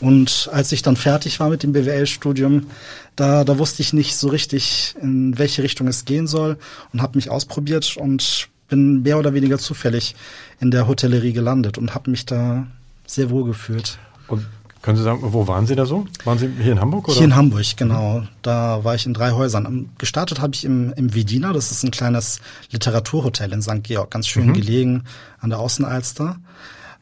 Und 0.02 0.50
als 0.52 0.72
ich 0.72 0.82
dann 0.82 0.96
fertig 0.96 1.40
war 1.40 1.50
mit 1.50 1.62
dem 1.62 1.74
BWL-Studium, 1.74 2.68
da, 3.16 3.44
da 3.44 3.60
wusste 3.60 3.84
ich 3.84 3.94
nicht 3.94 4.16
so 4.16 4.30
richtig, 4.30 4.96
in 5.00 5.38
welche 5.38 5.62
Richtung 5.62 5.88
es 5.88 6.06
gehen 6.06 6.26
soll 6.26 6.58
und 6.92 7.02
habe 7.02 7.18
mich 7.18 7.30
ausprobiert 7.30 7.98
und 7.98 8.50
bin 8.68 9.04
mehr 9.04 9.20
oder 9.20 9.34
weniger 9.34 9.60
zufällig 9.60 10.16
in 10.60 10.72
der 10.72 10.88
Hotellerie 10.88 11.34
gelandet 11.34 11.78
und 11.78 11.94
habe 11.94 12.10
mich 12.10 12.26
da 12.26 12.66
sehr 13.06 13.30
wohl 13.30 13.46
gefühlt. 13.46 14.00
Und 14.28 14.48
können 14.82 14.98
Sie 14.98 15.04
sagen, 15.04 15.20
wo 15.22 15.48
waren 15.48 15.68
Sie 15.68 15.76
da 15.76 15.86
so? 15.86 16.08
Waren 16.24 16.40
Sie 16.40 16.50
hier 16.60 16.72
in 16.72 16.80
Hamburg? 16.80 17.08
Oder? 17.08 17.18
Hier 17.18 17.26
in 17.26 17.36
Hamburg, 17.36 17.78
genau. 17.78 18.24
Da 18.42 18.84
war 18.84 18.96
ich 18.96 19.06
in 19.06 19.14
drei 19.14 19.32
Häusern. 19.32 19.90
Gestartet 20.00 20.42
habe 20.42 20.56
ich 20.56 20.66
im, 20.66 20.92
im 20.94 21.14
Vedina, 21.14 21.54
das 21.54 21.70
ist 21.70 21.84
ein 21.84 21.92
kleines 21.92 22.40
Literaturhotel 22.72 23.54
in 23.54 23.62
St. 23.62 23.84
Georg, 23.84 24.10
ganz 24.10 24.28
schön 24.28 24.48
mhm. 24.48 24.54
gelegen 24.54 25.04
an 25.40 25.52
der 25.52 25.60
Außenalster. 25.60 26.38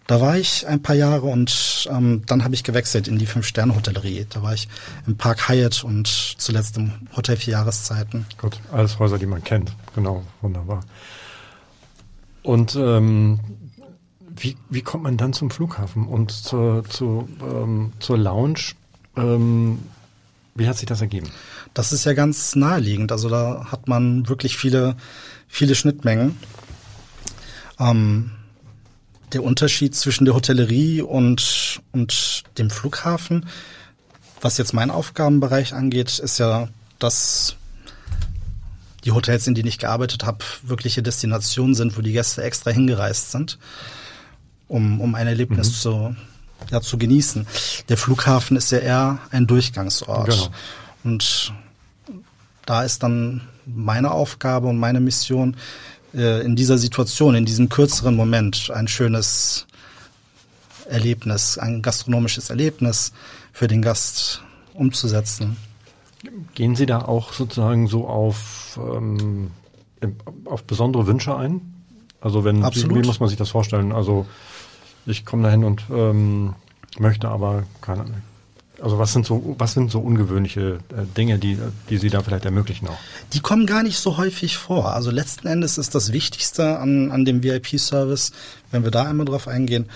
Da 0.09 0.19
war 0.19 0.39
ich 0.39 0.65
ein 0.65 0.81
paar 0.81 0.95
Jahre 0.95 1.27
und 1.27 1.87
ähm, 1.91 2.23
dann 2.25 2.43
habe 2.43 2.55
ich 2.55 2.63
gewechselt 2.63 3.07
in 3.07 3.19
die 3.19 3.27
Fünf-Sterne-Hotellerie. 3.27 4.25
Da 4.27 4.41
war 4.41 4.55
ich 4.55 4.67
im 5.05 5.17
Park 5.17 5.47
Hyatt 5.47 5.83
und 5.83 6.07
zuletzt 6.07 6.77
im 6.77 6.93
Hotel 7.15 7.37
Vier 7.37 7.51
Jahreszeiten. 7.51 8.25
Gut, 8.39 8.59
alles 8.71 8.97
Häuser, 8.97 9.19
die 9.19 9.27
man 9.27 9.43
kennt. 9.43 9.71
Genau, 9.93 10.23
wunderbar. 10.41 10.79
Und 12.41 12.75
ähm, 12.75 13.39
wie, 14.35 14.57
wie 14.71 14.81
kommt 14.81 15.03
man 15.03 15.15
dann 15.15 15.31
zum 15.31 15.51
Flughafen 15.51 16.07
und 16.07 16.31
zur, 16.31 16.83
zu, 16.85 17.29
ähm, 17.43 17.93
zur 17.99 18.17
Lounge? 18.17 18.71
Ähm, 19.15 19.77
wie 20.55 20.67
hat 20.67 20.77
sich 20.77 20.87
das 20.87 21.01
ergeben? 21.01 21.29
Das 21.75 21.93
ist 21.93 22.05
ja 22.05 22.13
ganz 22.13 22.55
naheliegend. 22.55 23.11
Also 23.11 23.29
da 23.29 23.67
hat 23.71 23.87
man 23.87 24.27
wirklich 24.27 24.57
viele, 24.57 24.95
viele 25.47 25.75
Schnittmengen. 25.75 26.35
Ähm, 27.79 28.31
der 29.33 29.43
Unterschied 29.43 29.95
zwischen 29.95 30.25
der 30.25 30.33
Hotellerie 30.33 31.01
und, 31.01 31.81
und 31.91 32.43
dem 32.57 32.69
Flughafen, 32.69 33.45
was 34.41 34.57
jetzt 34.57 34.73
mein 34.73 34.91
Aufgabenbereich 34.91 35.73
angeht, 35.73 36.19
ist 36.19 36.37
ja, 36.39 36.69
dass 36.97 37.55
die 39.03 39.11
Hotels, 39.11 39.47
in 39.47 39.55
denen 39.55 39.67
ich 39.67 39.79
gearbeitet 39.79 40.25
habe, 40.25 40.43
wirkliche 40.63 41.01
Destinationen 41.01 41.75
sind, 41.75 41.97
wo 41.97 42.01
die 42.01 42.11
Gäste 42.11 42.43
extra 42.43 42.71
hingereist 42.71 43.31
sind, 43.31 43.57
um, 44.67 44.99
um 45.01 45.15
ein 45.15 45.27
Erlebnis 45.27 45.69
mhm. 45.69 45.73
zu, 45.73 46.15
ja, 46.71 46.81
zu 46.81 46.97
genießen. 46.97 47.47
Der 47.87 47.97
Flughafen 47.97 48.57
ist 48.57 48.71
ja 48.71 48.79
eher 48.79 49.19
ein 49.31 49.47
Durchgangsort. 49.47 50.29
Genau. 50.29 50.49
Und 51.03 51.53
da 52.65 52.83
ist 52.83 53.03
dann 53.03 53.41
meine 53.65 54.11
Aufgabe 54.11 54.67
und 54.67 54.77
meine 54.77 54.99
Mission, 54.99 55.55
äh, 56.13 56.41
in 56.41 56.55
dieser 56.55 56.77
Situation, 56.77 57.35
in 57.35 57.45
diesem 57.45 57.69
kürzeren 57.69 58.15
Moment 58.15 58.71
ein 58.73 58.87
schönes 58.87 59.65
Erlebnis, 60.89 61.57
ein 61.57 61.81
gastronomisches 61.81 62.49
Erlebnis 62.49 63.13
für 63.53 63.67
den 63.67 63.81
Gast 63.81 64.41
umzusetzen. 64.73 65.57
Gehen 66.53 66.75
Sie 66.75 66.85
da 66.85 67.03
auch 67.03 67.33
sozusagen 67.33 67.87
so 67.87 68.07
auf, 68.07 68.79
ähm, 68.81 69.51
auf 70.45 70.63
besondere 70.63 71.07
Wünsche 71.07 71.35
ein? 71.35 71.61
Also 72.21 72.43
wenn, 72.43 72.63
Absolut. 72.63 72.97
Wie, 72.97 73.03
wie 73.03 73.07
muss 73.07 73.19
man 73.19 73.29
sich 73.29 73.37
das 73.37 73.49
vorstellen? 73.49 73.91
Also 73.91 74.25
ich 75.05 75.25
komme 75.25 75.43
dahin 75.43 75.63
und 75.63 75.83
ähm, 75.91 76.55
möchte 76.97 77.29
aber 77.29 77.63
keine, 77.81 78.05
also 78.81 78.99
was 78.99 79.13
sind 79.13 79.25
so, 79.25 79.55
was 79.57 79.73
sind 79.73 79.91
so 79.91 79.99
ungewöhnliche 79.99 80.79
äh, 80.89 81.05
Dinge, 81.17 81.39
die, 81.39 81.57
die 81.89 81.97
Sie 81.97 82.09
da 82.09 82.21
vielleicht 82.21 82.45
ermöglichen 82.45 82.87
auch? 82.87 82.97
Die 83.33 83.39
kommen 83.39 83.65
gar 83.65 83.83
nicht 83.83 83.99
so 83.99 84.17
häufig 84.17 84.57
vor. 84.57 84.93
Also 84.93 85.11
letzten 85.11 85.47
Endes 85.47 85.77
ist 85.77 85.95
das 85.95 86.11
Wichtigste 86.11 86.79
an, 86.79 87.11
an 87.11 87.25
dem 87.25 87.43
VIP-Service, 87.43 88.31
wenn 88.71 88.83
wir 88.83 88.91
da 88.91 89.03
einmal 89.03 89.25
drauf 89.25 89.47
eingehen, 89.47 89.89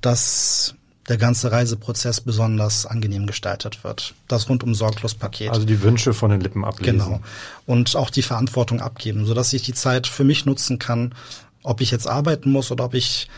dass 0.00 0.74
der 1.08 1.18
ganze 1.18 1.52
Reiseprozess 1.52 2.20
besonders 2.20 2.86
angenehm 2.86 3.26
gestaltet 3.26 3.84
wird. 3.84 4.14
Das 4.26 4.48
rundum 4.48 4.74
sorglos 4.74 5.14
Paket. 5.14 5.50
Also 5.50 5.66
die 5.66 5.82
Wünsche 5.82 6.14
von 6.14 6.30
den 6.30 6.40
Lippen 6.40 6.64
ablesen. 6.64 6.98
Genau. 6.98 7.20
Und 7.66 7.94
auch 7.94 8.10
die 8.10 8.22
Verantwortung 8.22 8.80
abgeben, 8.80 9.26
sodass 9.26 9.52
ich 9.52 9.62
die 9.62 9.74
Zeit 9.74 10.06
für 10.06 10.24
mich 10.24 10.46
nutzen 10.46 10.78
kann, 10.78 11.14
ob 11.62 11.80
ich 11.80 11.90
jetzt 11.90 12.06
arbeiten 12.06 12.50
muss 12.50 12.70
oder 12.70 12.84
ob 12.84 12.94
ich 12.94 13.28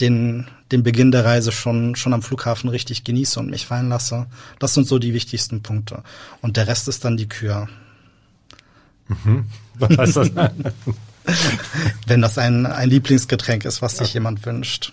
den, 0.00 0.46
den 0.72 0.82
Beginn 0.82 1.10
der 1.10 1.24
Reise 1.24 1.52
schon, 1.52 1.96
schon 1.96 2.14
am 2.14 2.22
Flughafen 2.22 2.70
richtig 2.70 3.04
genieße 3.04 3.38
und 3.40 3.50
mich 3.50 3.66
fallen 3.66 3.88
lasse. 3.88 4.26
Das 4.58 4.74
sind 4.74 4.86
so 4.86 4.98
die 4.98 5.14
wichtigsten 5.14 5.62
Punkte. 5.62 6.02
Und 6.40 6.56
der 6.56 6.66
Rest 6.66 6.88
ist 6.88 7.04
dann 7.04 7.16
die 7.16 7.28
Kür. 7.28 7.68
Mhm. 9.08 9.46
Was 9.74 9.98
heißt 9.98 10.16
das? 10.16 10.30
Wenn 12.06 12.22
das 12.22 12.38
ein, 12.38 12.66
ein 12.66 12.88
Lieblingsgetränk 12.88 13.64
ist, 13.64 13.82
was 13.82 13.98
sich 13.98 14.08
ja. 14.08 14.14
jemand 14.14 14.44
wünscht. 14.46 14.92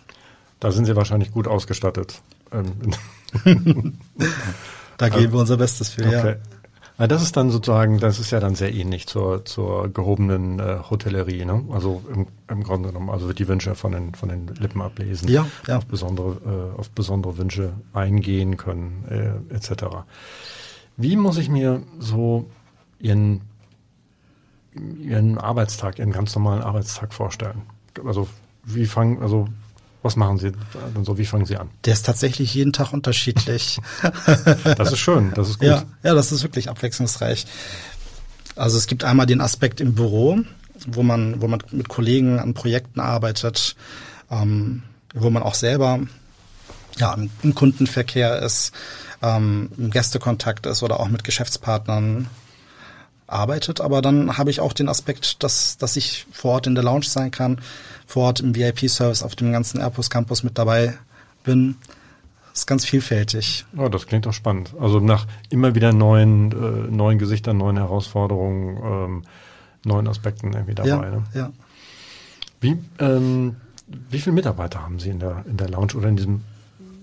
Da 0.60 0.72
sind 0.72 0.86
Sie 0.86 0.96
wahrscheinlich 0.96 1.32
gut 1.32 1.48
ausgestattet. 1.48 2.22
Ähm, 2.52 2.74
da 4.98 5.10
geben 5.10 5.34
wir 5.34 5.40
unser 5.40 5.58
Bestes 5.58 5.90
für, 5.90 6.06
okay. 6.06 6.30
ja. 6.30 6.55
Ja, 6.98 7.08
das 7.08 7.22
ist 7.22 7.36
dann 7.36 7.50
sozusagen, 7.50 8.00
das 8.00 8.20
ist 8.20 8.32
ja 8.32 8.40
dann 8.40 8.56
sehr 8.56 8.74
ähnlich 8.74 9.06
zur, 9.06 9.44
zur 9.44 9.90
gehobenen 9.90 10.60
äh, 10.60 10.78
Hotellerie, 10.90 11.44
ne? 11.44 11.66
Also 11.72 12.02
im, 12.14 12.28
im 12.50 12.64
Grunde 12.64 12.90
genommen, 12.90 13.10
also 13.10 13.28
wird 13.28 13.40
die 13.40 13.48
Wünsche 13.50 13.76
von 13.76 13.92
den, 13.92 14.16
von 14.16 14.30
den 14.30 14.48
Lippen 14.48 14.82
ablesen, 14.82 15.28
ja, 15.28 15.46
ja. 15.68 15.78
auf 15.78 15.86
besondere, 15.86 16.74
äh, 16.76 16.80
auf 16.80 16.90
besondere 16.92 17.38
Wünsche 17.38 17.74
eingehen 17.94 18.56
können, 18.56 19.04
äh, 19.10 19.54
etc. 19.54 19.84
Wie 20.96 21.18
muss 21.18 21.38
ich 21.38 21.50
mir 21.50 21.84
so 22.00 22.50
Ihren, 23.00 23.42
Ihren 24.74 25.38
Arbeitstag, 25.38 26.00
Ihren 26.00 26.14
ganz 26.14 26.34
normalen 26.34 26.62
Arbeitstag 26.62 27.14
vorstellen? 27.14 27.64
Also 28.06 28.30
wie 28.64 28.86
fangen, 28.86 29.22
also 29.22 29.50
was 30.06 30.16
machen 30.16 30.38
Sie 30.38 30.52
dann 30.94 31.04
so? 31.04 31.18
Wie 31.18 31.26
fangen 31.26 31.48
Sie 31.48 31.58
an? 31.58 31.70
Der 31.84 31.94
ist 31.94 32.06
tatsächlich 32.06 32.54
jeden 32.54 32.74
Tag 32.74 32.94
unterschiedlich. 32.94 33.80
das 34.78 34.92
ist 34.92 35.00
schön, 35.00 35.34
das 35.34 35.50
ist 35.50 35.60
gut. 35.60 35.68
Ja, 35.68 35.84
ja, 36.04 36.14
das 36.14 36.32
ist 36.32 36.44
wirklich 36.44 36.70
abwechslungsreich. 36.70 37.48
Also 38.56 38.78
es 38.78 38.86
gibt 38.86 39.04
einmal 39.04 39.26
den 39.26 39.42
Aspekt 39.42 39.82
im 39.82 39.96
Büro, 39.96 40.38
wo 40.86 41.02
man, 41.02 41.42
wo 41.42 41.48
man 41.48 41.64
mit 41.72 41.90
Kollegen 41.90 42.38
an 42.38 42.54
Projekten 42.54 43.00
arbeitet, 43.00 43.76
ähm, 44.30 44.84
wo 45.16 45.32
man 45.32 45.42
auch 45.42 45.56
selber 45.56 46.00
ja, 47.00 47.18
im, 47.42 47.56
Kundenverkehr 47.56 48.44
ist, 48.44 48.74
ähm, 49.24 49.72
im 49.76 49.90
Gästekontakt 49.90 50.68
ist 50.68 50.84
oder 50.84 51.00
auch 51.00 51.10
mit 51.10 51.24
Geschäftspartnern 51.24 52.28
arbeitet. 53.28 53.82
Aber 53.82 54.02
dann 54.02 54.38
habe 54.38 54.50
ich 54.50 54.60
auch 54.60 54.74
den 54.74 54.90
Aspekt, 54.90 55.44
dass, 55.44 55.78
dass 55.78 55.96
ich 55.96 56.26
vor 56.32 56.54
Ort 56.54 56.68
in 56.68 56.76
der 56.76 56.84
Lounge 56.84 57.06
sein 57.06 57.32
kann, 57.32 57.60
vor 58.06 58.26
Ort 58.26 58.40
im 58.40 58.56
VIP-Service 58.56 59.24
auf 59.24 59.36
dem 59.36 59.52
ganzen 59.52 59.80
Airbus 59.80 60.10
Campus 60.10 60.44
mit 60.44 60.58
dabei 60.58 60.94
bin. 61.44 61.76
Das 62.52 62.62
ist 62.62 62.68
ganz 62.68 62.86
vielfältig. 62.86 63.66
Oh, 63.78 63.90
das 63.90 64.08
klingt 64.08 64.26
auch 64.28 64.34
spannend. 64.34 64.74
Also 64.80 65.00
nach 65.00 65.28
immer 65.50 65.76
wieder 65.76 65.92
neuen, 65.92 66.52
äh, 66.52 66.92
neuen 66.92 67.20
Gesichtern, 67.20 67.58
neuen 67.58 67.78
Herausforderungen, 67.78 68.78
ähm, 68.84 69.24
neuen 69.84 70.08
Aspekten 70.08 70.54
irgendwie 70.54 70.76
dabei. 70.76 70.90
Ja, 70.90 71.02
ne? 71.02 71.24
ja. 71.34 71.52
Wie, 72.62 72.78
ähm, 73.00 73.58
wie 74.10 74.20
viele 74.20 74.34
Mitarbeiter 74.34 74.82
haben 74.82 75.00
Sie 75.00 75.10
in 75.10 75.20
der, 75.20 75.44
in 75.48 75.58
der 75.58 75.70
Lounge 75.70 75.96
oder 75.96 76.08
in 76.08 76.16
diesem 76.16 76.42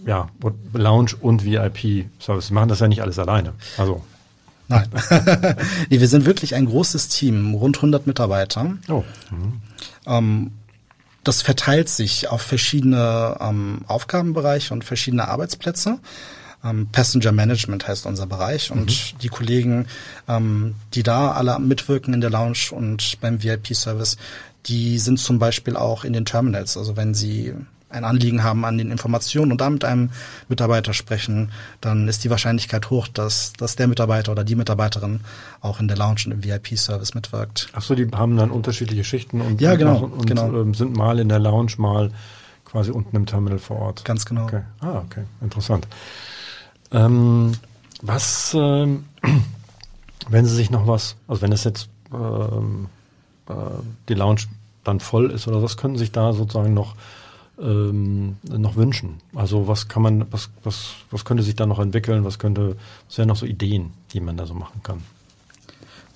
ja, 0.07 0.29
Lounge 0.73 1.11
und 1.21 1.45
VIP-Service? 1.45 2.49
Sie 2.49 2.55
machen 2.55 2.69
das 2.69 2.81
ja 2.81 2.89
nicht 2.89 3.03
alles 3.03 3.19
alleine. 3.19 3.53
Also 3.77 4.03
Nein. 4.69 4.89
nee, 5.91 6.01
wir 6.01 6.09
sind 6.09 6.25
wirklich 6.25 6.55
ein 6.55 6.67
großes 6.67 7.09
Team, 7.09 7.55
rund 7.55 7.77
100 7.77 8.07
Mitarbeiter. 8.07 8.73
Oh. 8.89 9.05
Mhm. 9.31 9.61
Ähm, 10.07 10.51
das 11.25 11.43
verteilt 11.43 11.89
sich 11.89 12.29
auf 12.29 12.43
verschiedene 12.43 13.37
ähm, 13.41 13.83
Aufgabenbereiche 13.87 14.75
und 14.75 14.85
verschiedene 14.85 15.29
Arbeitsplätze. 15.29 15.99
Ähm, 16.65 16.89
Passenger 16.91 17.33
Management 17.33 17.87
heißt 17.87 18.07
unser 18.07 18.27
Bereich 18.27 18.71
und 18.71 18.91
mhm. 18.91 19.19
die 19.21 19.29
Kollegen, 19.29 19.87
ähm, 20.29 20.75
die 20.95 21.03
da 21.03 21.33
alle 21.33 21.59
mitwirken 21.59 22.15
in 22.15 22.21
der 22.21 22.31
Lounge 22.31 22.71
und 22.71 23.21
beim 23.21 23.43
VIP-Service, 23.43 24.17
die 24.67 24.99
sind 24.99 25.19
zum 25.19 25.39
Beispiel 25.39 25.77
auch 25.77 26.05
in 26.05 26.13
den 26.13 26.25
Terminals. 26.25 26.77
Also 26.77 26.97
wenn 26.97 27.15
sie 27.15 27.55
ein 27.93 28.05
Anliegen 28.05 28.43
haben 28.43 28.65
an 28.65 28.79
den 28.79 28.91
Informationen 28.91 29.53
und 29.53 29.61
da 29.61 29.71
mit 29.71 29.85
einem 29.85 30.11
Mitarbeiter 30.49 30.95
sprechen, 30.95 31.53
dann 31.81 32.09
ist 32.09 32.25
die 32.25 32.31
Wahrscheinlichkeit 32.31 32.91
hoch, 32.91 33.09
dass, 33.09 33.53
dass 33.53 33.77
der 33.77 33.87
Mitarbeiter 33.87 34.33
oder 34.33 34.45
die 34.45 34.57
Mitarbeiterin 34.57 35.21
auch 35.61 35.81
in 35.81 35.89
der 35.89 35.97
Lounge 35.97 36.23
und 36.27 36.33
im 36.33 36.45
VIP-Service 36.45 37.15
mitwirkt. 37.15 37.69
Ach 37.73 37.83
so, 37.83 37.95
die 37.95 38.09
haben 38.11 38.37
dann 38.37 38.51
unterschiedliche 38.51 39.05
Schichten 39.05 39.41
und, 39.41 39.61
ja, 39.61 39.77
genau, 39.77 40.05
und, 40.05 40.27
genau. 40.27 40.49
Ähm, 40.61 40.75
sind 40.75 40.97
mal 40.97 41.19
in 41.19 41.29
der 41.29 41.39
Lounge, 41.39 41.73
mal 41.77 42.11
quasi 42.65 42.91
unten 42.91 43.15
im 43.15 43.27
Terminal 43.27 43.59
vor 43.59 43.79
Ort. 43.79 44.05
Ganz 44.05 44.25
genau. 44.25 44.45
Okay. 44.45 44.63
Ah, 44.81 45.03
okay, 45.05 45.25
interessant. 45.41 45.87
Ähm, 46.91 47.53
was, 48.01 48.55
ähm, 48.59 49.05
wenn 50.29 50.47
Sie 50.47 50.55
sich 50.55 50.71
noch 50.71 50.87
was, 50.87 51.17
also 51.29 51.43
wenn 51.43 51.53
es 51.53 51.65
jetzt 51.65 51.89
ähm, 52.13 52.89
äh, 53.49 53.53
die 54.09 54.15
Lounge 54.15 54.43
dann 54.85 55.01
voll 55.01 55.31
ist 55.31 55.47
oder 55.47 55.63
was 55.63 55.77
können 55.77 55.95
Sie 55.95 56.01
sich 56.01 56.13
da 56.13 56.33
sozusagen 56.33 56.75
noch 56.75 56.95
ähm, 57.61 58.37
noch 58.49 58.77
wünschen? 58.77 59.17
Also 59.35 59.69
was 59.69 59.89
kann 59.89 60.03
man, 60.03 60.27
was, 60.33 60.51
was, 60.65 60.91
was 61.11 61.25
könnte 61.25 61.43
sich 61.43 61.55
da 61.55 61.67
noch 61.67 61.79
entwickeln? 61.79 62.25
Was 62.25 62.39
könnte, 62.39 62.77
was 63.09 63.19
wären 63.19 63.29
noch 63.29 63.37
so 63.37 63.47
Ideen, 63.47 63.91
die 64.13 64.21
man 64.21 64.37
da 64.37 64.47
so 64.47 64.55
machen 64.55 64.83
kann? 64.83 65.03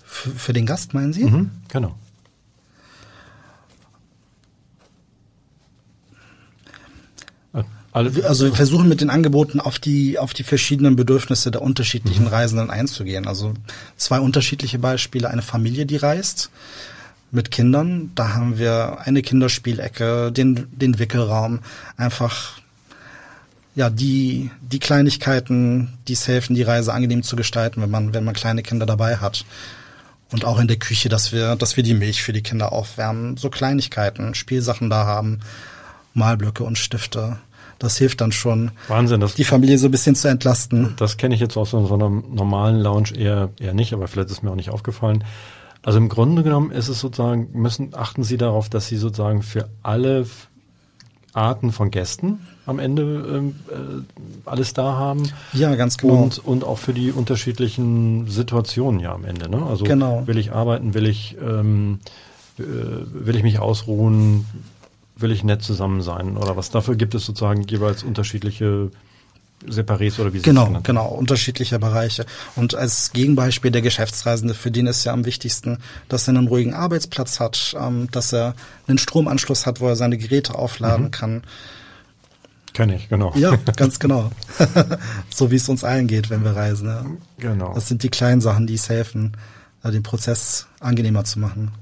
Für, 0.05 0.31
für 0.31 0.53
den 0.53 0.67
Gast 0.67 0.95
meinen 0.95 1.13
Sie? 1.13 1.25
Mhm, 1.25 1.51
genau. 1.69 1.95
Äh, 7.53 7.63
Also 7.93 8.45
wir 8.47 8.53
versuchen 8.55 8.89
mit 8.89 9.01
den 9.01 9.11
Angeboten 9.11 9.61
auf 9.61 9.79
die, 9.79 10.19
auf 10.19 10.35
die 10.35 10.43
verschiedenen 10.43 10.97
Bedürfnisse 10.97 11.51
der 11.51 11.63
unterschiedlichen 11.63 12.25
Mhm. 12.25 12.29
Reisenden 12.31 12.71
einzugehen. 12.71 13.27
Also 13.27 13.55
zwei 13.97 14.21
unterschiedliche 14.21 14.79
Beispiele. 14.79 15.31
Eine 15.31 15.43
Familie, 15.43 15.87
die 15.87 15.97
reist 15.97 16.51
mit 17.37 17.53
Kindern. 17.53 18.11
Da 18.17 18.35
haben 18.35 18.59
wir 18.59 18.99
eine 19.05 19.23
Kinderspielecke, 19.23 20.33
den, 20.33 20.67
den 20.73 20.99
Wickelraum. 20.99 21.61
Einfach, 21.97 22.59
ja, 23.77 23.91
die, 23.91 24.51
die 24.61 24.81
Kleinigkeiten, 24.81 25.99
die 26.09 26.15
es 26.15 26.27
helfen, 26.27 26.57
die 26.57 26.63
Reise 26.63 26.93
angenehm 26.93 27.23
zu 27.23 27.37
gestalten, 27.37 27.81
wenn 27.81 27.91
man, 27.91 28.13
wenn 28.13 28.25
man 28.25 28.35
kleine 28.35 28.63
Kinder 28.63 28.87
dabei 28.87 29.19
hat. 29.19 29.45
Und 30.33 30.45
auch 30.45 30.59
in 30.59 30.67
der 30.67 30.79
Küche, 30.79 31.09
dass 31.09 31.33
wir, 31.33 31.55
dass 31.55 31.77
wir 31.77 31.85
die 31.85 31.95
Milch 31.95 32.23
für 32.25 32.33
die 32.33 32.43
Kinder 32.43 32.73
aufwärmen. 32.73 33.37
So 33.37 33.49
Kleinigkeiten, 33.49 34.35
Spielsachen 34.35 34.91
da 34.91 35.07
haben, 35.07 35.39
Malblöcke 36.15 36.65
und 36.65 36.79
Stifte. 36.79 37.39
Das 37.79 37.99
hilft 37.99 38.23
dann 38.23 38.33
schon, 38.33 38.71
Wahnsinn, 38.89 39.21
das, 39.21 39.35
die 39.35 39.45
Familie 39.45 39.77
so 39.77 39.89
ein 39.89 39.91
bisschen 39.91 40.17
zu 40.17 40.29
entlasten. 40.29 40.95
das 40.97 41.19
kenne 41.19 41.35
ich 41.35 41.43
jetzt 41.43 41.59
aus 41.59 41.71
so, 41.71 41.87
so 41.87 41.95
einer 41.95 42.09
normalen 42.09 42.81
Lounge 42.81 43.15
eher, 43.15 43.51
eher 43.61 43.75
nicht, 43.75 43.93
aber 43.93 44.09
vielleicht 44.09 44.31
ist 44.31 44.43
mir 44.43 44.51
auch 44.51 44.57
nicht 44.57 44.71
aufgefallen. 44.71 45.23
Also 45.87 45.99
im 45.99 46.09
Grunde 46.09 46.43
genommen 46.43 46.73
ist 46.73 46.89
es 46.89 46.99
sozusagen, 46.99 47.51
müssen, 47.53 47.91
achten 47.95 48.25
Sie 48.25 48.37
darauf, 48.37 48.69
dass 48.69 48.89
Sie 48.89 48.97
sozusagen 48.97 49.45
für 49.45 49.69
alle 49.85 50.27
Arten 51.33 51.71
von 51.71 51.93
Gästen 51.93 52.41
am 52.67 52.81
Ende 52.81 53.03
ähm, 53.03 53.55
äh, 53.71 54.51
alles 54.51 54.75
da 54.75 54.97
haben. 54.97 55.31
Ja, 55.53 55.77
ganz 55.77 55.97
genau. 55.97 56.15
Und, 56.15 56.45
und 56.45 56.65
auch 56.65 56.79
für 56.79 56.93
die 56.93 57.13
unterschiedlichen 57.13 58.27
Situationen 58.27 58.99
ja 58.99 59.15
am 59.15 59.25
Ende. 59.25 59.49
Ne? 59.49 59.65
Also 59.65 59.85
Genau. 59.85 60.27
will 60.27 60.39
ich 60.39 60.51
arbeiten, 60.51 60.93
will 60.93 61.07
ich, 61.07 61.37
ähm, 61.41 62.01
äh, 62.59 62.63
will 62.65 63.37
ich 63.37 63.45
mich 63.45 63.61
ausruhen, 63.61 64.45
will 65.15 65.31
ich 65.31 65.45
nett 65.45 65.63
zusammen 65.63 66.03
sein 66.03 66.37
oder 66.37 66.57
was? 66.57 66.71
Dafür 66.71 66.97
gibt 66.97 67.15
es 67.15 67.25
sozusagen 67.25 67.63
jeweils 67.63 68.03
unterschiedliche 68.03 68.91
Separés 69.65 70.21
oder 70.21 70.33
wie 70.33 70.39
Sie 70.39 70.39
es 70.39 70.45
Genau, 70.45 70.81
genau, 70.83 71.09
unterschiedliche 71.09 71.79
Bereiche. 71.79 72.27
Und 72.55 72.75
als 72.75 73.13
Gegenbeispiel 73.13 73.71
der 73.71 73.83
Geschäftsreisende, 73.83 74.55
für 74.55 74.71
den 74.71 74.87
ist 74.87 75.05
ja 75.05 75.13
am 75.13 75.25
wichtigsten, 75.25 75.79
dass 76.09 76.29
er 76.29 76.37
einen 76.37 76.49
ruhigen 76.49 76.75
Arbeitsplatz 76.75 77.41
hat, 77.41 77.75
ähm, 77.79 78.09
dass 78.11 78.33
er 78.33 78.55
einen 78.87 78.99
Stromanschluss 78.99 79.67
hat, 79.67 79.81
wo 79.81 79.89
er 79.89 79.97
seine 79.97 80.19
Geräte 80.19 80.55
aufladen 80.55 81.11
kann. 81.11 81.43
Kenne 82.75 82.97
ich, 82.97 83.09
genau. 83.09 83.33
Ja, 83.37 83.57
ganz 83.77 83.99
genau. 83.99 84.31
so 85.35 85.51
wie 85.51 85.57
es 85.57 85.69
uns 85.69 85.83
allen 85.83 86.07
geht, 86.07 86.29
wenn 86.29 86.45
wir 86.45 86.55
reisen. 86.55 86.87
Ja. 86.87 87.07
genau. 87.39 87.73
Das 87.73 87.89
sind 87.89 88.03
die 88.03 88.11
kleinen 88.11 88.43
Sachen, 88.43 88.67
die 88.67 88.75
es 88.75 88.91
helfen, 88.91 89.33
äh, 89.83 89.91
den 89.91 90.03
Prozess 90.03 90.67
angenehmer 90.81 91.25
zu 91.25 91.39
machen. 91.39 91.73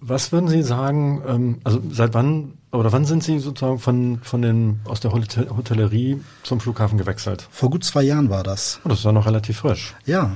Was 0.00 0.32
würden 0.32 0.48
Sie 0.48 0.62
sagen, 0.62 1.22
ähm, 1.28 1.60
also 1.64 1.82
seit 1.90 2.14
wann 2.14 2.54
oder 2.72 2.90
wann 2.90 3.04
sind 3.04 3.22
Sie 3.22 3.38
sozusagen 3.38 3.78
von, 3.78 4.20
von 4.22 4.42
den, 4.42 4.80
aus 4.84 5.00
der 5.00 5.12
Hotel 5.12 5.48
Hotellerie 5.50 6.20
zum 6.42 6.58
Flughafen 6.58 6.98
gewechselt? 6.98 7.46
Vor 7.50 7.70
gut 7.70 7.84
zwei 7.84 8.02
Jahren 8.02 8.30
war 8.30 8.42
das. 8.42 8.80
Oh, 8.84 8.88
das 8.88 9.00
ist 9.00 9.04
ja 9.04 9.12
noch 9.12 9.26
relativ 9.26 9.58
frisch. 9.58 9.94
Ja. 10.06 10.32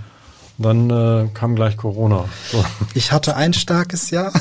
Dann 0.58 0.88
äh, 0.88 1.28
kam 1.34 1.54
gleich 1.54 1.76
Corona. 1.76 2.24
So. 2.50 2.64
Ich 2.94 3.12
hatte 3.12 3.36
ein 3.36 3.52
starkes 3.52 4.10
Jahr 4.10 4.32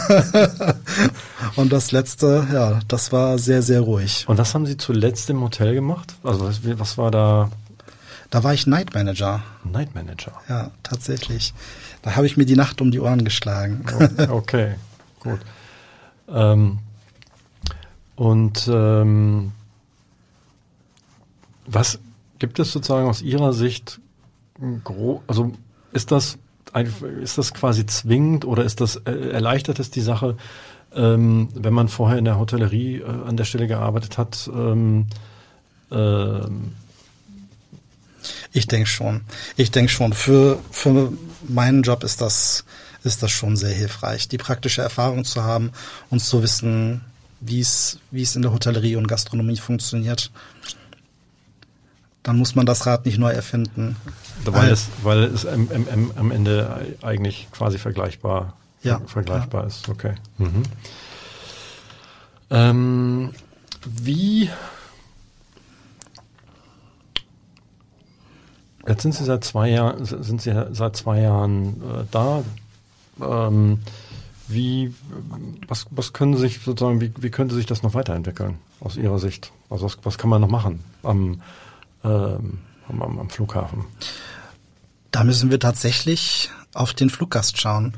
und 1.58 1.74
das 1.74 1.92
letzte, 1.92 2.48
ja, 2.54 2.80
das 2.88 3.12
war 3.12 3.38
sehr, 3.38 3.62
sehr 3.62 3.82
ruhig. 3.82 4.24
Und 4.28 4.38
was 4.38 4.54
haben 4.54 4.66
Sie 4.66 4.78
zuletzt 4.78 5.30
im 5.30 5.42
Hotel 5.42 5.74
gemacht? 5.74 6.16
Also 6.24 6.46
was, 6.46 6.62
was 6.64 6.98
war 6.98 7.12
da 7.12 7.50
Da 8.30 8.44
war 8.46 8.54
ich 8.54 8.66
Night 8.66 8.94
Manager. 8.94 9.44
Night 9.66 9.94
Manager? 9.94 10.32
Ja, 10.48 10.72
tatsächlich. 10.84 11.54
Da 12.02 12.16
habe 12.16 12.28
ich 12.28 12.38
mir 12.38 12.46
die 12.46 12.56
Nacht 12.56 12.80
um 12.80 12.92
die 12.92 13.00
Ohren 13.00 13.26
geschlagen. 13.26 13.86
Okay, 14.30 14.76
gut. 15.20 15.40
Ähm, 16.30 16.80
und 18.16 18.70
ähm, 18.72 19.52
was 21.66 22.00
gibt 22.40 22.60
es 22.60 22.72
sozusagen 22.72 23.08
aus 23.08 23.22
Ihrer 23.22 23.54
Sicht 23.54 24.00
gro 24.84 25.22
also 25.28 25.52
ist 25.92 26.12
das 26.12 26.38
ist 27.22 27.38
das 27.38 27.54
quasi 27.54 27.86
zwingend 27.86 28.44
oder 28.46 28.64
ist 28.66 28.82
das 28.82 28.98
äh, 28.98 29.30
erleichtert 29.30 29.80
es 29.80 29.92
die 29.92 30.02
Sache, 30.02 30.36
ähm, 30.94 31.48
wenn 31.54 31.74
man 31.74 31.88
vorher 31.88 32.18
in 32.18 32.26
der 32.26 32.38
Hotellerie 32.38 32.98
äh, 32.98 33.06
an 33.06 33.38
der 33.38 33.46
Stelle 33.46 33.68
gearbeitet 33.68 34.18
hat? 34.18 34.50
Ähm, 34.54 35.08
ähm, 35.92 36.74
Ich 38.52 38.68
denke 38.68 38.88
schon. 38.88 39.22
Ich 39.56 39.72
denke 39.72 39.92
schon. 39.92 40.14
Für, 40.14 40.60
für 40.72 41.14
meinen 41.48 41.84
Job 41.84 42.04
ist 42.04 42.22
das, 42.22 42.66
ist 43.04 43.22
das 43.22 43.32
schon 43.32 43.56
sehr 43.56 43.74
hilfreich, 43.74 44.28
die 44.28 44.38
praktische 44.38 44.82
Erfahrung 44.82 45.26
zu 45.26 45.44
haben 45.44 45.72
und 46.10 46.20
zu 46.20 46.42
wissen, 46.42 47.02
wie 47.42 47.60
es, 47.60 48.00
wie 48.12 48.22
es 48.24 48.36
in 48.36 48.42
der 48.42 48.52
Hotellerie 48.54 48.96
und 48.96 49.08
Gastronomie 49.08 49.58
funktioniert. 49.58 50.32
Dann 52.24 52.38
muss 52.38 52.56
man 52.56 52.66
das 52.66 52.86
Rad 52.88 53.06
nicht 53.06 53.20
neu 53.20 53.32
erfinden. 53.32 53.96
Weil 54.46 54.72
es, 54.72 54.88
weil 55.04 55.24
es 55.26 55.46
am, 55.46 55.70
am, 55.74 55.88
am- 55.92 56.12
am 56.16 56.32
Ende 56.32 56.88
eigentlich 57.04 57.48
quasi 57.52 57.78
vergleichbar, 57.78 58.54
Ja, 58.82 59.00
vergleichbar 59.06 59.68
ist. 59.68 59.88
Okay. 59.90 60.16
Mhm. 60.40 60.64
Ähm, 62.50 63.32
wie 63.86 64.50
jetzt 68.88 69.02
sind 69.02 69.16
Sie 69.16 69.24
seit 69.24 69.44
zwei 69.44 69.70
Jahren 69.70 70.06
sind 70.06 70.42
Sie 70.42 70.54
seit 70.72 70.96
zwei 70.96 71.22
Jahren 71.22 71.82
äh, 71.82 72.04
da. 72.12 72.44
Ähm, 73.22 73.80
wie 74.48 74.94
was, 75.68 75.88
was 75.92 76.14
können 76.14 76.38
sich 76.38 76.60
sozusagen 76.60 77.02
wie, 77.02 77.12
wie 77.20 77.30
könnte 77.30 77.56
sich 77.56 77.66
das 77.66 77.84
noch 77.84 77.94
weiterentwickeln 77.94 78.58
aus 78.80 78.98
Ihrer 78.98 79.20
Sicht? 79.20 79.52
Also 79.70 79.86
was, 79.86 79.98
was 80.04 80.18
kann 80.18 80.30
man 80.30 80.42
noch 80.42 80.50
machen 80.50 80.84
am 81.04 81.42
ähm, 82.04 82.60
am, 82.88 83.02
am, 83.02 83.30
Flughafen? 83.30 83.86
Da 85.12 85.24
müssen 85.24 85.50
wir 85.50 85.60
tatsächlich 85.60 86.50
auf 86.74 86.94
den 86.94 87.10
Fluggast 87.10 87.60
schauen. 87.60 87.94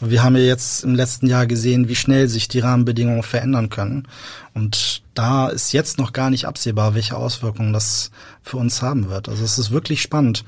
Wir 0.00 0.22
haben 0.22 0.36
ja 0.36 0.42
jetzt 0.42 0.84
im 0.84 0.94
letzten 0.94 1.26
Jahr 1.26 1.46
gesehen, 1.46 1.86
wie 1.86 1.94
schnell 1.94 2.28
sich 2.28 2.48
die 2.48 2.60
Rahmenbedingungen 2.60 3.22
verändern 3.22 3.68
können. 3.68 4.08
Und 4.54 5.02
da 5.14 5.48
ist 5.48 5.72
jetzt 5.72 5.98
noch 5.98 6.12
gar 6.12 6.30
nicht 6.30 6.46
absehbar, 6.46 6.94
welche 6.94 7.16
Auswirkungen 7.16 7.72
das 7.72 8.10
für 8.42 8.56
uns 8.56 8.82
haben 8.82 9.10
wird. 9.10 9.28
Also 9.28 9.44
es 9.44 9.58
ist 9.58 9.70
wirklich 9.70 10.02
spannend. 10.02 10.44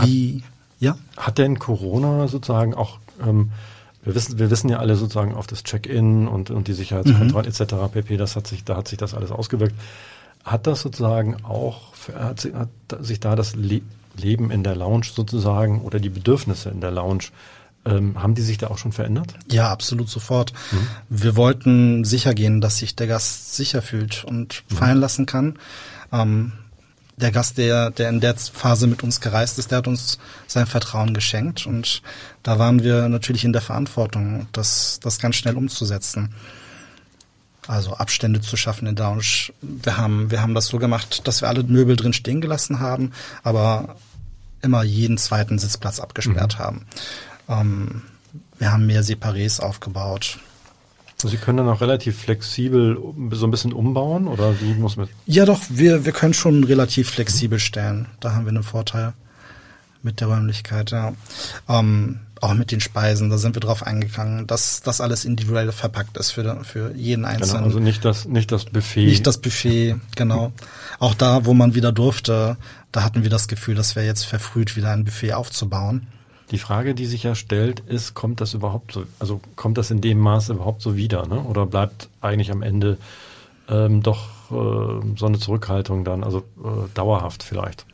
Wie, 0.00 0.42
ja? 0.80 0.96
Hat 1.16 1.38
denn 1.38 1.58
Corona 1.58 2.26
sozusagen 2.26 2.74
auch, 2.74 2.98
ähm, 3.22 3.52
wir 4.04 4.14
wissen, 4.14 4.38
wir 4.38 4.50
wissen 4.50 4.68
ja 4.68 4.78
alle 4.78 4.96
sozusagen 4.96 5.34
auf 5.34 5.46
das 5.46 5.62
Check-in 5.62 6.26
und, 6.26 6.50
und 6.50 6.68
die 6.68 6.72
Sicherheitskontrolle 6.72 7.48
etc. 7.48 7.74
pp. 7.92 8.16
Das 8.16 8.36
hat 8.36 8.46
sich, 8.46 8.64
da 8.64 8.76
hat 8.76 8.88
sich 8.88 8.98
das 8.98 9.14
alles 9.14 9.30
ausgewirkt. 9.30 9.74
Hat 10.44 10.66
das 10.66 10.82
sozusagen 10.82 11.44
auch, 11.44 11.92
hat, 12.14 12.48
hat 12.52 13.04
sich 13.04 13.20
da 13.20 13.36
das 13.36 13.54
Le 13.54 13.82
Leben 14.14 14.50
in 14.50 14.62
der 14.62 14.76
Lounge 14.76 15.06
sozusagen 15.10 15.80
oder 15.80 15.98
die 15.98 16.10
Bedürfnisse 16.10 16.68
in 16.68 16.82
der 16.82 16.90
Lounge, 16.90 17.24
ähm, 17.86 18.22
haben 18.22 18.34
die 18.34 18.42
sich 18.42 18.58
da 18.58 18.68
auch 18.68 18.76
schon 18.76 18.92
verändert? 18.92 19.34
Ja, 19.50 19.70
absolut 19.70 20.10
sofort. 20.10 20.52
Wir 21.08 21.34
wollten 21.34 22.04
sicher 22.04 22.34
gehen, 22.34 22.60
dass 22.60 22.76
sich 22.76 22.94
der 22.94 23.06
Gast 23.06 23.56
sicher 23.56 23.80
fühlt 23.80 24.24
und 24.24 24.64
fallen 24.68 24.98
lassen 24.98 25.24
kann. 25.24 25.58
Ähm, 26.12 26.52
der 27.16 27.30
Gast, 27.30 27.58
der, 27.58 27.90
der 27.90 28.08
in 28.08 28.20
der 28.20 28.36
Phase 28.36 28.86
mit 28.86 29.02
uns 29.02 29.20
gereist 29.20 29.58
ist, 29.58 29.70
der 29.70 29.78
hat 29.78 29.88
uns 29.88 30.18
sein 30.46 30.66
Vertrauen 30.66 31.14
geschenkt 31.14 31.66
und 31.66 32.02
da 32.42 32.58
waren 32.58 32.82
wir 32.82 33.08
natürlich 33.08 33.44
in 33.44 33.52
der 33.52 33.62
Verantwortung, 33.62 34.46
das, 34.52 34.98
das 35.02 35.18
ganz 35.18 35.36
schnell 35.36 35.56
umzusetzen. 35.56 36.34
Also 37.68 37.94
Abstände 37.94 38.40
zu 38.40 38.56
schaffen 38.56 38.88
in 38.88 38.96
der 38.96 39.06
Lounge. 39.06 39.52
Wir 39.60 39.96
haben, 39.96 40.32
wir 40.32 40.42
haben 40.42 40.54
das 40.54 40.66
so 40.66 40.78
gemacht, 40.78 41.28
dass 41.28 41.42
wir 41.42 41.48
alle 41.48 41.62
Möbel 41.62 41.94
drin 41.94 42.12
stehen 42.12 42.40
gelassen 42.40 42.80
haben, 42.80 43.12
aber 43.44 43.96
immer 44.62 44.82
jeden 44.82 45.16
zweiten 45.16 45.58
Sitzplatz 45.58 46.00
abgesperrt 46.00 46.58
haben. 46.58 46.86
Ähm, 47.48 48.02
wir 48.58 48.72
haben 48.72 48.86
mehr 48.86 49.04
Separés 49.04 49.60
aufgebaut. 49.60 50.38
Sie 51.28 51.36
können 51.36 51.58
dann 51.58 51.68
auch 51.68 51.80
relativ 51.80 52.18
flexibel 52.20 52.98
so 53.32 53.46
ein 53.46 53.50
bisschen 53.50 53.72
umbauen 53.72 54.26
oder 54.26 54.60
wie 54.60 54.74
muss 54.74 54.96
man? 54.96 55.08
Ja, 55.26 55.44
doch, 55.44 55.60
wir, 55.68 56.04
wir 56.04 56.12
können 56.12 56.34
schon 56.34 56.64
relativ 56.64 57.10
flexibel 57.10 57.58
stellen. 57.58 58.06
Da 58.20 58.32
haben 58.34 58.44
wir 58.44 58.50
einen 58.50 58.62
Vorteil 58.62 59.12
mit 60.02 60.20
der 60.20 60.28
Räumlichkeit, 60.28 60.90
ja. 60.90 61.12
Ähm, 61.68 62.20
auch 62.40 62.54
mit 62.54 62.72
den 62.72 62.80
Speisen, 62.80 63.30
da 63.30 63.38
sind 63.38 63.54
wir 63.54 63.60
drauf 63.60 63.84
eingegangen, 63.86 64.48
dass 64.48 64.82
das 64.82 65.00
alles 65.00 65.24
individuell 65.24 65.70
verpackt 65.70 66.16
ist 66.16 66.32
für, 66.32 66.64
für 66.64 66.92
jeden 66.96 67.22
Genau, 67.22 67.34
Einzelnen. 67.34 67.64
also 67.64 67.78
nicht 67.78 68.04
das, 68.04 68.26
nicht 68.26 68.50
das 68.50 68.64
Buffet. 68.64 69.06
Nicht 69.06 69.26
das 69.28 69.38
Buffet, 69.38 69.94
genau. 70.16 70.52
Auch 70.98 71.14
da, 71.14 71.44
wo 71.44 71.54
man 71.54 71.76
wieder 71.76 71.92
durfte, 71.92 72.56
da 72.90 73.04
hatten 73.04 73.22
wir 73.22 73.30
das 73.30 73.46
Gefühl, 73.46 73.76
das 73.76 73.94
wäre 73.94 74.06
jetzt 74.06 74.24
verfrüht, 74.24 74.74
wieder 74.76 74.90
ein 74.90 75.04
Buffet 75.04 75.34
aufzubauen. 75.34 76.08
Die 76.52 76.58
Frage, 76.58 76.94
die 76.94 77.06
sich 77.06 77.22
ja 77.22 77.34
stellt, 77.34 77.80
ist, 77.80 78.14
kommt 78.14 78.40
das 78.40 78.52
überhaupt 78.52 78.92
so, 78.92 79.04
also 79.18 79.40
kommt 79.56 79.78
das 79.78 79.90
in 79.90 80.02
dem 80.02 80.18
Maße 80.18 80.52
überhaupt 80.52 80.82
so 80.82 80.96
wieder, 80.96 81.26
ne? 81.26 81.40
Oder 81.40 81.66
bleibt 81.66 82.08
eigentlich 82.20 82.52
am 82.52 82.62
Ende 82.62 82.98
ähm, 83.68 84.02
doch 84.02 84.50
äh, 84.50 85.16
so 85.16 85.26
eine 85.26 85.38
Zurückhaltung 85.38 86.04
dann, 86.04 86.22
also 86.22 86.40
äh, 86.62 86.88
dauerhaft 86.94 87.42
vielleicht? 87.42 87.86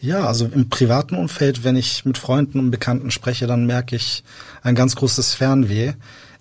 Ja, 0.00 0.24
also 0.24 0.46
im 0.46 0.70
privaten 0.70 1.16
Umfeld, 1.16 1.64
wenn 1.64 1.76
ich 1.76 2.04
mit 2.04 2.16
Freunden 2.16 2.60
und 2.60 2.70
Bekannten 2.70 3.10
spreche, 3.10 3.46
dann 3.46 3.66
merke 3.66 3.96
ich 3.96 4.22
ein 4.62 4.74
ganz 4.74 4.94
großes 4.94 5.34
Fernweh. 5.34 5.92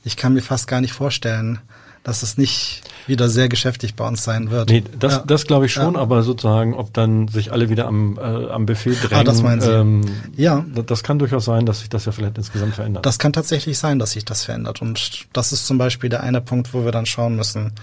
Ich 0.04 0.16
kann 0.16 0.34
mir 0.34 0.42
fast 0.42 0.68
gar 0.68 0.80
nicht 0.80 0.94
vorstellen, 0.94 1.60
dass 2.04 2.24
es 2.24 2.38
nicht 2.38 2.82
wieder 3.08 3.28
sehr 3.30 3.50
geschäftig 3.50 3.96
bei 3.96 4.08
uns 4.08 4.24
sein 4.24 4.52
wird. 4.52 4.70
Nee, 4.70 4.84
das, 5.00 5.14
ja. 5.18 5.24
das 5.28 5.46
glaube 5.46 5.66
ich 5.66 5.74
schon, 5.74 5.96
Ja. 5.96 6.00
aber 6.00 6.24
sozusagen, 6.24 6.74
ob 6.74 6.94
dann 6.94 7.28
sich 7.28 7.52
alle 7.52 7.70
wieder 7.70 7.88
am, 7.88 8.18
äh, 8.18 8.22
am 8.22 8.66
Buffet 8.66 8.96
drängen. 9.02 9.16
Ah, 9.20 9.24
das 9.24 9.42
meinen 9.42 9.62
Sie. 9.62 9.70
Ähm, 9.72 10.02
Ja. 10.36 10.66
da- 10.74 10.82
Das 10.84 11.04
kann 11.04 11.20
durchaus 11.20 11.46
sein, 11.46 11.66
dass 11.66 11.80
sich 11.80 11.90
das 11.90 12.06
ja 12.06 12.12
vielleicht 12.12 12.38
insgesamt 12.38 12.76
verändert. 12.76 13.06
Das 13.06 13.20
kann 13.20 13.34
tatsächlich 13.34 13.78
sein, 13.78 14.00
dass 14.00 14.12
sich 14.12 14.26
das 14.26 14.44
verändert. 14.46 14.82
Und 14.82 15.26
das 15.34 15.52
ist 15.52 15.66
zum 15.68 15.78
Beispiel 15.78 16.10
der 16.10 16.24
eine 16.24 16.40
Punkt, 16.42 16.74
wo 16.74 16.86
wir 16.86 16.92
dann 16.92 17.06
schauen 17.06 17.36
müssen, 17.36 17.74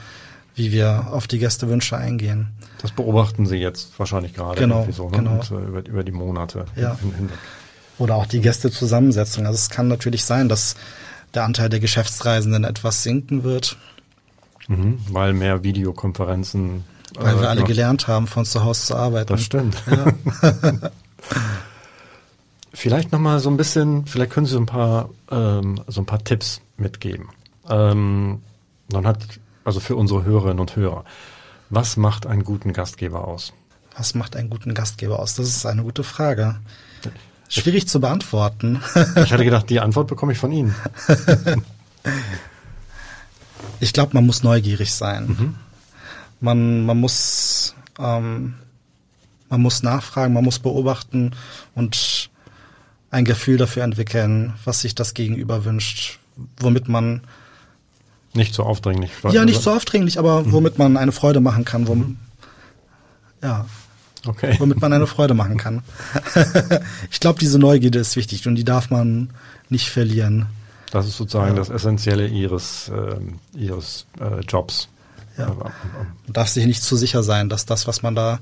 wie 0.54 0.72
wir 0.72 1.08
auf 1.12 1.26
die 1.26 1.38
Gästewünsche 1.38 1.96
eingehen. 1.98 2.48
Das 2.80 2.90
beobachten 2.92 3.44
Sie 3.46 3.56
jetzt 3.56 3.98
wahrscheinlich 3.98 4.32
gerade 4.32 4.58
Genau, 4.58 4.86
so, 4.90 5.10
ne? 5.10 5.18
genau. 5.18 5.32
Und, 5.32 5.50
äh, 5.50 5.54
über, 5.68 5.86
über 5.86 6.04
die 6.04 6.12
Monate 6.12 6.64
Ja. 6.76 6.96
hin, 7.00 7.12
hinweg. 7.14 7.36
Oder 7.98 8.14
auch 8.16 8.26
die 8.26 8.40
Gästezusammensetzung. 8.40 9.46
Also 9.46 9.56
es 9.56 9.70
kann 9.70 9.88
natürlich 9.88 10.24
sein, 10.24 10.48
dass 10.48 10.74
der 11.34 11.44
Anteil 11.44 11.68
der 11.68 11.80
Geschäftsreisenden 11.80 12.64
etwas 12.64 13.02
sinken 13.02 13.42
wird, 13.44 13.76
Mhm, 14.68 14.98
weil 15.10 15.32
mehr 15.32 15.62
Videokonferenzen. 15.62 16.84
weil 17.18 17.36
äh, 17.36 17.40
wir 17.40 17.50
alle 17.50 17.60
ja, 17.60 17.66
gelernt 17.66 18.08
haben, 18.08 18.26
von 18.26 18.44
zu 18.44 18.64
Hause 18.64 18.86
zu 18.86 18.96
arbeiten. 18.96 19.28
Das 19.28 19.42
stimmt. 19.42 19.82
Ja. 19.90 20.12
Vielleicht 22.72 23.10
nochmal 23.10 23.40
so 23.40 23.48
ein 23.48 23.56
bisschen, 23.56 24.04
vielleicht 24.04 24.32
können 24.32 24.44
Sie 24.44 24.52
so 24.52 24.58
ein 24.58 24.66
paar, 24.66 25.08
ähm, 25.30 25.80
so 25.86 26.02
ein 26.02 26.06
paar 26.06 26.22
Tipps 26.22 26.60
mitgeben. 26.76 27.30
Ähm, 27.70 28.42
dann 28.90 29.06
hat, 29.06 29.26
also 29.64 29.80
für 29.80 29.96
unsere 29.96 30.24
Hörerinnen 30.24 30.60
und 30.60 30.76
Hörer, 30.76 31.06
was 31.70 31.96
macht 31.96 32.26
einen 32.26 32.44
guten 32.44 32.74
Gastgeber 32.74 33.26
aus? 33.26 33.54
Was 33.96 34.14
macht 34.14 34.36
einen 34.36 34.50
guten 34.50 34.74
Gastgeber 34.74 35.18
aus? 35.20 35.36
Das 35.36 35.48
ist 35.48 35.64
eine 35.64 35.84
gute 35.84 36.04
Frage. 36.04 36.56
Schwierig 37.48 37.88
zu 37.88 37.98
beantworten. 37.98 38.82
Ich 39.16 39.32
hatte 39.32 39.44
gedacht, 39.44 39.70
die 39.70 39.80
Antwort 39.80 40.08
bekomme 40.08 40.32
ich 40.32 40.38
von 40.38 40.52
Ihnen. 40.52 40.74
Ich 43.80 43.92
glaube, 43.92 44.12
man 44.14 44.26
muss 44.26 44.42
neugierig 44.42 44.92
sein. 44.94 45.26
Mhm. 45.26 45.54
Man, 46.40 46.84
man 46.86 46.98
muss, 46.98 47.74
ähm, 47.98 48.54
man 49.48 49.62
muss 49.62 49.82
nachfragen, 49.82 50.34
man 50.34 50.44
muss 50.44 50.58
beobachten 50.58 51.32
und 51.74 52.30
ein 53.10 53.24
Gefühl 53.24 53.56
dafür 53.56 53.84
entwickeln, 53.84 54.52
was 54.64 54.80
sich 54.80 54.94
das 54.94 55.14
Gegenüber 55.14 55.64
wünscht, 55.64 56.18
womit 56.58 56.88
man, 56.88 57.22
Nicht 58.34 58.54
so 58.54 58.64
aufdringlich. 58.64 59.10
ja, 59.30 59.44
nicht 59.44 59.62
so 59.62 59.72
aufdringlich, 59.72 60.18
aber 60.18 60.42
Mhm. 60.42 60.52
womit 60.52 60.78
man 60.78 60.96
eine 60.96 61.12
Freude 61.12 61.40
machen 61.40 61.64
kann, 61.64 61.86
wom, 61.88 62.18
ja, 63.42 63.64
Okay. 64.26 64.56
womit 64.58 64.80
man 64.80 64.92
eine 64.92 65.06
Freude 65.06 65.34
machen 65.34 65.56
kann. 65.56 65.82
ich 67.10 67.20
glaube, 67.20 67.38
diese 67.38 67.58
Neugierde 67.58 67.98
ist 68.00 68.16
wichtig 68.16 68.46
und 68.48 68.56
die 68.56 68.64
darf 68.64 68.90
man 68.90 69.30
nicht 69.70 69.88
verlieren. 69.88 70.46
Das 70.96 71.06
ist 71.06 71.16
sozusagen 71.16 71.56
das 71.56 71.68
Essentielle 71.68 72.26
Ihres, 72.26 72.90
ähm, 72.94 73.38
Ihres 73.54 74.06
äh, 74.20 74.40
Jobs. 74.40 74.88
Ja. 75.38 75.46
Äh, 75.48 75.50
Man 75.54 75.72
darf 76.32 76.48
sich 76.48 76.64
nicht 76.66 76.82
zu 76.82 76.96
sicher 76.96 77.22
sein, 77.22 77.48
dass 77.48 77.66
das, 77.66 77.86
was 77.86 78.02
man 78.02 78.14
da 78.14 78.38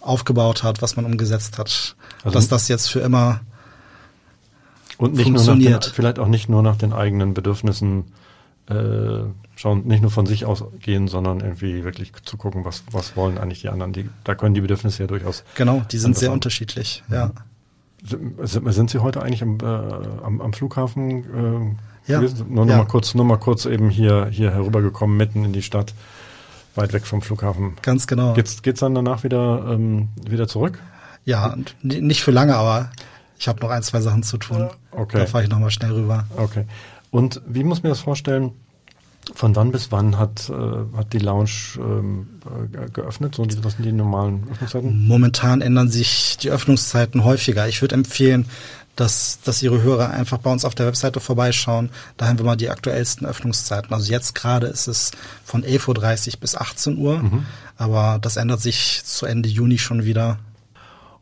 aufgebaut 0.00 0.62
hat, 0.62 0.80
was 0.80 0.96
man 0.96 1.04
umgesetzt 1.04 1.58
hat, 1.58 1.96
Also- 2.24 2.34
dass 2.34 2.48
das 2.48 2.68
jetzt 2.68 2.88
für 2.90 3.00
immer 3.00 3.40
Und 4.96 5.14
nicht 5.14 5.26
nur 5.28 5.34
nach 5.36 5.44
den, 5.44 5.46
Funktioniert. 5.52 5.92
vielleicht 5.94 6.18
auch 6.18 6.28
nicht 6.28 6.48
nur 6.48 6.62
nach 6.62 6.76
den 6.76 6.92
eigenen 6.92 7.34
Bedürfnissen 7.34 8.04
äh, 8.70 9.24
schauen, 9.56 9.86
nicht 9.86 10.02
nur 10.02 10.10
von 10.10 10.26
sich 10.26 10.44
ausgehen, 10.44 11.08
sondern 11.08 11.40
irgendwie 11.40 11.84
wirklich 11.84 12.12
zu 12.24 12.36
gucken, 12.36 12.64
was, 12.66 12.82
was 12.90 13.16
wollen 13.16 13.38
eigentlich 13.38 13.62
die 13.62 13.70
anderen. 13.70 13.92
Die, 13.94 14.08
da 14.24 14.34
können 14.34 14.54
die 14.54 14.60
Bedürfnisse 14.60 15.02
ja 15.04 15.06
durchaus. 15.06 15.42
Genau, 15.54 15.82
die 15.90 15.96
sind 15.98 16.18
sehr 16.18 16.28
an. 16.28 16.34
unterschiedlich, 16.34 17.02
ja. 17.10 17.28
Sind, 17.28 17.38
sind 18.02 18.90
Sie 18.90 18.98
heute 19.00 19.22
eigentlich 19.22 19.42
am, 19.42 19.58
äh, 19.60 19.64
am, 19.64 20.40
am 20.40 20.52
Flughafen 20.52 21.76
äh, 22.06 22.10
Ja. 22.12 22.18
gewesen? 22.20 22.46
Nur, 22.48 22.64
nur, 22.64 22.74
Ja. 22.74 22.78
mal 22.78 22.86
kurz, 22.86 23.14
nur 23.14 23.24
mal 23.24 23.36
kurz 23.38 23.66
eben 23.66 23.90
hier, 23.90 24.26
hier 24.30 24.50
herübergekommen, 24.52 25.16
mitten 25.16 25.44
in 25.44 25.52
die 25.52 25.62
Stadt, 25.62 25.94
weit 26.74 26.92
weg 26.92 27.06
vom 27.06 27.22
Flughafen. 27.22 27.76
Ganz 27.82 28.06
genau. 28.06 28.34
Geht's, 28.34 28.62
geht's 28.62 28.80
dann 28.80 28.94
danach 28.94 29.24
wieder, 29.24 29.66
ähm, 29.70 30.08
wieder 30.28 30.46
zurück? 30.48 30.78
Ja, 31.24 31.56
nicht 31.82 32.22
für 32.22 32.30
lange, 32.30 32.56
aber 32.56 32.90
ich 33.38 33.48
habe 33.48 33.60
noch 33.60 33.70
ein, 33.70 33.82
zwei 33.82 34.00
Sachen 34.00 34.22
zu 34.22 34.38
tun. 34.38 34.68
Okay. 34.92 35.18
Da 35.18 35.26
fahre 35.26 35.44
ich 35.44 35.50
nochmal 35.50 35.70
schnell 35.70 35.92
rüber. 35.92 36.24
Okay. 36.36 36.64
Und 37.10 37.42
wie 37.46 37.64
muss 37.64 37.82
mir 37.82 37.88
das 37.90 38.00
vorstellen? 38.00 38.52
Von 39.34 39.54
wann 39.56 39.72
bis 39.72 39.92
wann 39.92 40.18
hat, 40.18 40.48
äh, 40.48 40.96
hat 40.96 41.12
die 41.12 41.18
Lounge 41.18 41.78
ähm, 41.78 42.28
äh, 42.72 42.90
geöffnet? 42.90 43.34
So, 43.34 43.44
die, 43.44 43.62
was 43.62 43.74
sind 43.74 43.84
die 43.84 43.92
normalen 43.92 44.48
Öffnungszeiten? 44.50 45.06
Momentan 45.06 45.60
ändern 45.60 45.90
sich 45.90 46.38
die 46.38 46.50
Öffnungszeiten 46.50 47.24
häufiger. 47.24 47.68
Ich 47.68 47.82
würde 47.82 47.94
empfehlen, 47.94 48.46
dass, 48.96 49.40
dass 49.42 49.62
Ihre 49.62 49.82
Hörer 49.82 50.10
einfach 50.10 50.38
bei 50.38 50.50
uns 50.50 50.64
auf 50.64 50.74
der 50.74 50.86
Webseite 50.86 51.20
vorbeischauen. 51.20 51.90
Da 52.16 52.26
haben 52.26 52.38
wir 52.38 52.44
mal 52.44 52.56
die 52.56 52.68
aktuellsten 52.68 53.26
Öffnungszeiten. 53.26 53.92
Also 53.92 54.10
jetzt 54.10 54.34
gerade 54.34 54.66
ist 54.66 54.88
es 54.88 55.12
von 55.44 55.62
11.30 55.62 56.34
Uhr 56.34 56.40
bis 56.40 56.56
18 56.56 56.98
Uhr, 56.98 57.22
aber 57.76 58.18
das 58.20 58.36
ändert 58.36 58.60
sich 58.60 59.02
zu 59.04 59.24
Ende 59.26 59.48
Juni 59.48 59.78
schon 59.78 60.04
wieder. 60.04 60.38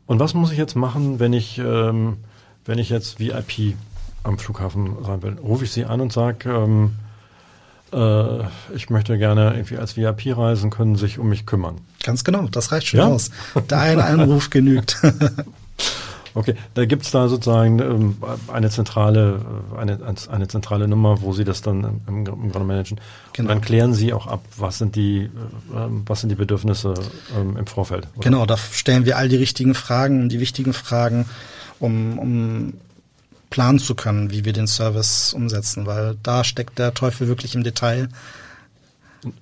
Und 0.07 0.19
was 0.19 0.33
muss 0.33 0.51
ich 0.51 0.57
jetzt 0.57 0.75
machen, 0.75 1.19
wenn 1.19 1.33
ich, 1.33 1.59
ähm, 1.59 2.17
wenn 2.65 2.79
ich 2.79 2.89
jetzt 2.89 3.19
VIP 3.19 3.75
am 4.23 4.39
Flughafen 4.39 4.95
sein 5.03 5.21
will? 5.21 5.37
Rufe 5.37 5.65
ich 5.65 5.71
Sie 5.71 5.85
an 5.85 6.01
und 6.01 6.11
sage, 6.11 6.49
ähm, 6.49 6.93
äh, 7.93 8.43
ich 8.75 8.89
möchte 8.89 9.17
gerne 9.17 9.53
irgendwie 9.53 9.77
als 9.77 9.95
VIP 9.97 10.37
reisen, 10.37 10.69
können 10.69 10.95
sich 10.95 11.19
um 11.19 11.29
mich 11.29 11.45
kümmern. 11.45 11.81
Ganz 12.03 12.23
genau, 12.23 12.47
das 12.49 12.71
reicht 12.71 12.87
schon 12.87 12.99
Ja? 12.99 13.07
aus. 13.07 13.31
Der 13.69 13.79
eine 13.79 14.03
Anruf 14.05 14.49
genügt. 14.51 14.97
Okay, 16.33 16.53
da 16.75 16.85
gibt's 16.85 17.09
da 17.09 17.27
sozusagen 17.29 17.79
ähm, 17.79 18.17
eine 18.53 18.69
zentrale, 18.69 19.41
äh, 19.75 19.79
eine, 19.79 19.97
eine 20.29 20.47
zentrale 20.47 20.87
Nummer, 20.87 21.21
wo 21.23 21.33
Sie 21.33 21.43
das 21.43 21.63
dann 21.63 22.01
im, 22.07 22.25
im 22.27 22.51
Grunde 22.51 22.59
managen. 22.59 22.99
Genau. 23.33 23.49
Und 23.49 23.55
dann 23.55 23.61
klären 23.61 23.95
Sie 23.95 24.13
auch 24.13 24.27
ab, 24.27 24.43
was 24.55 24.77
sind 24.77 24.95
die, 24.95 25.21
äh, 25.21 25.29
ähm, 25.75 26.03
was 26.05 26.21
sind 26.21 26.29
die 26.29 26.35
Bedürfnisse 26.35 26.93
ähm, 27.35 27.57
im 27.57 27.65
Vorfeld. 27.65 28.07
oder? 28.15 28.23
Genau, 28.23 28.45
da 28.45 28.55
stellen 28.55 29.05
wir 29.05 29.17
all 29.17 29.29
die 29.29 29.35
richtigen 29.35 29.73
Fragen, 29.73 30.29
die 30.29 30.39
wichtigen 30.39 30.73
Fragen, 30.73 31.25
um, 31.79 32.19
um 32.19 32.73
planen 33.49 33.79
zu 33.79 33.95
können, 33.95 34.31
wie 34.31 34.45
wir 34.45 34.53
den 34.53 34.67
Service 34.67 35.33
umsetzen, 35.33 35.85
weil 35.85 36.17
da 36.23 36.43
steckt 36.43 36.79
der 36.79 36.93
Teufel 36.93 37.27
wirklich 37.27 37.55
im 37.55 37.63
Detail. 37.63 38.09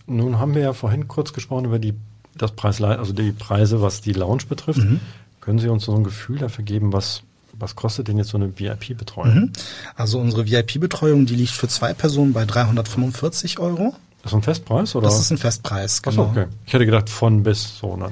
Nun 0.07 0.39
haben 0.39 0.55
wir 0.55 0.61
ja 0.61 0.73
vorhin 0.73 1.07
kurz 1.07 1.33
gesprochen 1.33 1.65
über 1.65 1.79
die, 1.79 1.93
das 2.35 2.51
Preis, 2.51 2.81
also 2.81 3.13
die 3.13 3.31
Preise, 3.31 3.81
was 3.81 4.01
die 4.01 4.13
Lounge 4.13 4.43
betrifft. 4.47 4.79
Mhm. 4.79 4.99
Können 5.41 5.59
Sie 5.59 5.69
uns 5.69 5.85
so 5.85 5.95
ein 5.95 6.03
Gefühl 6.03 6.39
dafür 6.39 6.63
geben, 6.63 6.93
was, 6.93 7.23
was 7.53 7.75
kostet 7.75 8.07
denn 8.07 8.17
jetzt 8.17 8.29
so 8.29 8.37
eine 8.37 8.57
VIP-Betreuung? 8.57 9.35
Mhm. 9.35 9.53
Also 9.95 10.19
unsere 10.19 10.47
VIP-Betreuung, 10.47 11.25
die 11.25 11.35
liegt 11.35 11.51
für 11.51 11.67
zwei 11.67 11.93
Personen 11.93 12.33
bei 12.33 12.45
345 12.45 13.59
Euro. 13.59 13.95
Das 14.23 14.31
ist 14.31 14.37
ein 14.37 14.41
Festpreis 14.41 14.95
oder? 14.95 15.07
Das 15.07 15.19
ist 15.19 15.31
ein 15.31 15.37
Festpreis, 15.37 16.01
genau. 16.01 16.23
okay. 16.23 16.47
Ich 16.65 16.73
hätte 16.73 16.85
gedacht 16.85 17.09
von 17.09 17.43
bis 17.43 17.77
so. 17.77 17.95
Ne? 17.95 18.11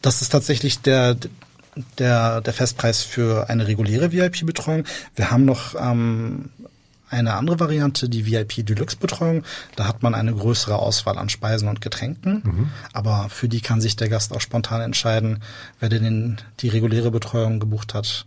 Das 0.00 0.22
ist 0.22 0.30
tatsächlich 0.30 0.80
der, 0.80 1.16
der, 1.98 2.40
der 2.40 2.52
Festpreis 2.52 3.02
für 3.02 3.48
eine 3.48 3.66
reguläre 3.66 4.12
VIP-Betreuung. 4.12 4.84
Wir 5.14 5.30
haben 5.30 5.44
noch 5.44 5.74
ähm, 5.78 6.50
eine 7.10 7.34
andere 7.34 7.60
Variante, 7.60 8.08
die 8.08 8.26
VIP 8.26 8.66
Deluxe-Betreuung. 8.66 9.44
Da 9.76 9.86
hat 9.86 10.02
man 10.02 10.14
eine 10.14 10.34
größere 10.34 10.76
Auswahl 10.76 11.18
an 11.18 11.28
Speisen 11.28 11.68
und 11.68 11.80
Getränken. 11.80 12.70
Aber 12.92 13.28
für 13.28 13.48
die 13.48 13.60
kann 13.60 13.80
sich 13.80 13.96
der 13.96 14.08
Gast 14.08 14.32
auch 14.34 14.40
spontan 14.40 14.80
entscheiden, 14.80 15.42
wer 15.80 15.88
denn 15.88 16.02
den, 16.02 16.36
die 16.60 16.68
reguläre 16.68 17.10
Betreuung 17.10 17.60
gebucht 17.60 17.94
hat. 17.94 18.26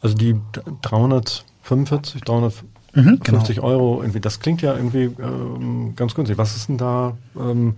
Also 0.00 0.14
die 0.16 0.40
345, 0.82 2.22
350 2.22 2.74
Mhm, 2.94 3.20
genau. 3.22 3.44
Euro, 3.62 4.02
irgendwie, 4.02 4.20
das 4.20 4.40
klingt 4.40 4.62
ja 4.62 4.74
irgendwie 4.74 5.10
ähm, 5.20 5.94
ganz 5.96 6.14
günstig. 6.14 6.38
Was 6.38 6.56
ist 6.56 6.68
denn 6.68 6.78
da, 6.78 7.16
ähm, 7.36 7.74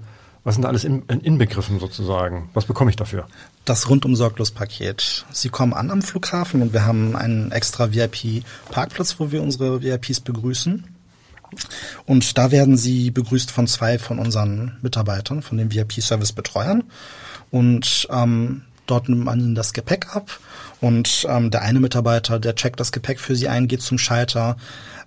was 0.47 0.55
sind 0.55 0.63
da 0.63 0.69
alles 0.69 0.85
in, 0.85 1.03
in, 1.09 1.21
inbegriffen 1.23 1.81
sozusagen? 1.81 2.49
Was 2.55 2.67
bekomme 2.67 2.89
ich 2.89 2.97
dafür? 2.97 3.27
Das 3.65 3.89
Rundum-Sorglos-Paket. 3.89 5.27
Sie 5.33 5.49
kommen 5.49 5.75
an 5.75 5.91
am 5.91 6.03
Flughafen 6.03 6.63
und 6.63 6.73
wir 6.73 6.87
haben 6.87 7.17
einen 7.17 7.51
extra 7.51 7.93
VIP-Parkplatz, 7.93 9.17
wo 9.19 9.33
wir 9.33 9.43
unsere 9.43 9.83
VIPs 9.83 10.21
begrüßen. 10.21 10.85
Und 12.05 12.39
da 12.39 12.53
werden 12.53 12.77
sie 12.77 13.11
begrüßt 13.11 13.51
von 13.51 13.67
zwei 13.67 13.99
von 13.99 14.21
unseren 14.21 14.77
Mitarbeitern, 14.83 15.43
von 15.43 15.59
den 15.59 15.75
VIP-Service-Betreuern. 15.75 16.85
Und 17.51 18.07
ähm, 18.13 18.63
Dort 18.87 19.09
nimmt 19.09 19.25
man 19.25 19.41
ihnen 19.41 19.55
das 19.55 19.73
Gepäck 19.73 20.15
ab 20.15 20.39
und 20.81 21.27
ähm, 21.29 21.51
der 21.51 21.63
eine 21.63 21.81
Mitarbeiter, 21.81 22.39
der 22.39 22.55
checkt 22.55 22.81
das 22.81 22.93
Gepäck 22.93 23.19
für 23.19 23.35
sie 23.35 23.49
ein, 23.49 23.69
geht 23.69 23.83
zum 23.83 23.99
Schalter, 23.99 24.57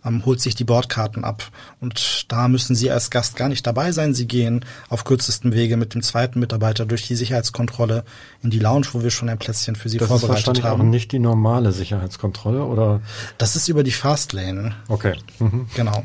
ähm, 0.06 0.26
holt 0.26 0.42
sich 0.42 0.56
die 0.56 0.64
Bordkarten 0.64 1.24
ab. 1.24 1.44
Und 1.80 2.32
da 2.32 2.48
müssen 2.48 2.76
Sie 2.76 2.90
als 2.90 3.10
Gast 3.10 3.36
gar 3.36 3.50
nicht 3.50 3.68
dabei 3.68 3.92
sein. 3.92 4.14
Sie 4.14 4.28
gehen 4.28 4.66
auf 4.90 5.04
kürzestem 5.04 5.54
Wege 5.54 5.78
mit 5.78 5.94
dem 5.94 6.02
zweiten 6.02 6.40
Mitarbeiter 6.40 6.86
durch 6.86 7.08
die 7.08 7.16
Sicherheitskontrolle 7.16 8.04
in 8.42 8.50
die 8.50 8.60
Lounge, 8.60 8.88
wo 8.94 9.04
wir 9.04 9.12
schon 9.12 9.30
ein 9.30 9.38
Plätzchen 9.38 9.76
für 9.76 9.90
Sie 9.90 9.98
das 9.98 10.08
vorbereitet 10.08 10.40
ist 10.40 10.48
wahrscheinlich 10.48 10.66
haben. 10.66 10.82
auch 10.82 10.86
nicht 10.86 11.12
die 11.12 11.20
normale 11.20 11.72
Sicherheitskontrolle, 11.72 12.64
oder? 12.64 13.02
Das 13.38 13.56
ist 13.56 13.68
über 13.68 13.84
die 13.84 13.92
Fastlane. 13.92 14.74
Okay. 14.88 15.16
Mhm. 15.40 15.68
Genau. 15.76 16.04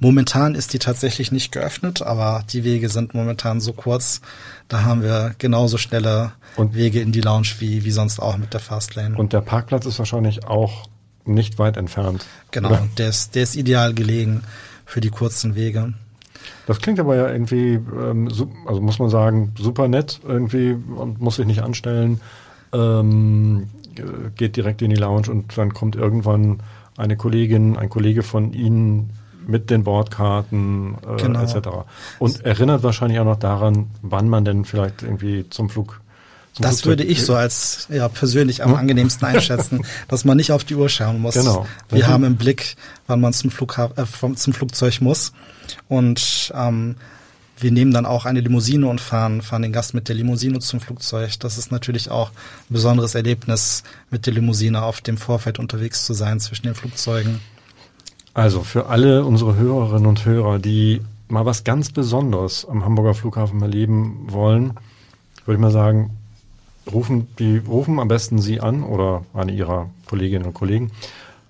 Momentan 0.00 0.54
ist 0.54 0.72
die 0.72 0.78
tatsächlich 0.78 1.32
nicht 1.32 1.52
geöffnet, 1.52 2.02
aber 2.02 2.44
die 2.52 2.64
Wege 2.64 2.88
sind 2.88 3.14
momentan 3.14 3.60
so 3.60 3.72
kurz. 3.72 4.20
Da 4.68 4.82
haben 4.82 5.02
wir 5.02 5.34
genauso 5.38 5.78
schnelle 5.78 6.32
Und- 6.56 6.74
Wege 6.74 7.00
in 7.00 7.12
die 7.12 7.20
Lounge 7.20 7.48
wie, 7.58 7.84
wie 7.84 7.90
sonst 7.90 8.20
auch 8.20 8.36
mit 8.36 8.52
der 8.52 8.60
Fastlane. 8.60 9.16
Und 9.16 9.32
der 9.32 9.40
Parkplatz 9.40 9.86
ist 9.86 9.98
wahrscheinlich 9.98 10.46
auch 10.46 10.88
nicht 11.26 11.58
weit 11.58 11.76
entfernt. 11.76 12.24
genau, 12.50 12.68
oder? 12.70 12.86
der 12.98 13.08
ist, 13.08 13.34
der 13.34 13.42
ist 13.44 13.56
ideal 13.56 13.94
gelegen 13.94 14.42
für 14.84 15.00
die 15.00 15.10
kurzen 15.10 15.54
Wege. 15.54 15.94
Das 16.66 16.78
klingt 16.80 17.00
aber 17.00 17.16
ja 17.16 17.30
irgendwie, 17.30 17.74
ähm, 17.74 18.28
also 18.66 18.80
muss 18.80 18.98
man 18.98 19.08
sagen, 19.08 19.52
super 19.58 19.88
nett 19.88 20.20
irgendwie 20.26 20.72
und 20.72 21.20
muss 21.20 21.36
sich 21.36 21.46
nicht 21.46 21.62
anstellen. 21.62 22.20
Ähm, 22.72 23.68
äh, 23.96 24.02
geht 24.36 24.56
direkt 24.56 24.82
in 24.82 24.90
die 24.90 24.96
Lounge 24.96 25.30
und 25.30 25.56
dann 25.56 25.72
kommt 25.72 25.96
irgendwann 25.96 26.60
eine 26.96 27.16
Kollegin, 27.16 27.76
ein 27.76 27.88
Kollege 27.88 28.22
von 28.22 28.52
Ihnen 28.52 29.10
mit 29.46 29.70
den 29.70 29.84
Bordkarten 29.84 30.96
äh, 31.06 31.20
Genau. 31.22 31.42
etc. 31.42 31.68
Und 32.18 32.44
erinnert 32.44 32.82
wahrscheinlich 32.82 33.18
auch 33.20 33.24
noch 33.24 33.38
daran, 33.38 33.90
wann 34.02 34.28
man 34.28 34.44
denn 34.44 34.64
vielleicht 34.64 35.02
irgendwie 35.02 35.48
zum 35.50 35.68
Flug. 35.70 36.00
Zum 36.54 36.62
Das 36.62 36.82
Flugzeug 36.82 36.86
würde 36.90 37.04
ich 37.04 37.24
so 37.24 37.34
als 37.34 37.88
ja, 37.90 38.08
persönlich 38.08 38.62
am 38.62 38.70
Hm? 38.70 38.76
angenehmsten 38.78 39.26
einschätzen, 39.26 39.84
dass 40.08 40.24
man 40.24 40.36
nicht 40.36 40.52
auf 40.52 40.62
die 40.62 40.76
Uhr 40.76 40.88
schauen 40.88 41.20
muss. 41.20 41.34
Genau. 41.34 41.66
Wir 41.88 42.04
Mhm. 42.06 42.08
haben 42.08 42.24
im 42.24 42.36
Blick, 42.36 42.76
wann 43.08 43.20
man 43.20 43.32
zum, 43.32 43.50
Flughafen, 43.50 43.96
äh, 43.98 44.06
vom, 44.06 44.36
zum 44.36 44.52
Flugzeug 44.52 45.00
muss. 45.00 45.32
Und 45.88 46.52
ähm, 46.54 46.94
wir 47.58 47.70
nehmen 47.72 47.92
dann 47.92 48.06
auch 48.06 48.24
eine 48.24 48.40
Limousine 48.40 48.86
und 48.88 49.00
fahren, 49.00 49.42
fahren 49.42 49.62
den 49.62 49.72
Gast 49.72 49.94
mit 49.94 50.08
der 50.08 50.14
Limousine 50.16 50.58
zum 50.60 50.80
Flugzeug. 50.80 51.38
Das 51.40 51.56
ist 51.58 51.70
natürlich 51.72 52.10
auch 52.10 52.30
ein 52.30 52.34
besonderes 52.72 53.14
Erlebnis, 53.14 53.82
mit 54.10 54.26
der 54.26 54.32
Limousine 54.34 54.82
auf 54.82 55.00
dem 55.00 55.16
Vorfeld 55.16 55.58
unterwegs 55.58 56.04
zu 56.04 56.14
sein 56.14 56.40
zwischen 56.40 56.64
den 56.64 56.74
Flugzeugen. 56.74 57.40
Also 58.34 58.64
für 58.64 58.86
alle 58.86 59.24
unsere 59.24 59.54
Hörerinnen 59.54 60.06
und 60.06 60.24
Hörer, 60.24 60.58
die 60.58 61.00
mal 61.28 61.46
was 61.46 61.62
ganz 61.62 61.90
Besonderes 61.90 62.66
am 62.68 62.84
Hamburger 62.84 63.14
Flughafen 63.14 63.62
erleben 63.62 64.26
wollen, 64.26 64.74
würde 65.44 65.56
ich 65.56 65.60
mal 65.60 65.70
sagen, 65.70 66.10
rufen 66.92 67.28
die 67.38 67.58
rufen 67.58 67.98
am 68.00 68.08
besten 68.08 68.38
Sie 68.40 68.60
an 68.60 68.82
oder 68.82 69.22
eine 69.32 69.52
Ihrer 69.52 69.88
Kolleginnen 70.06 70.46
und 70.46 70.54
Kollegen 70.54 70.90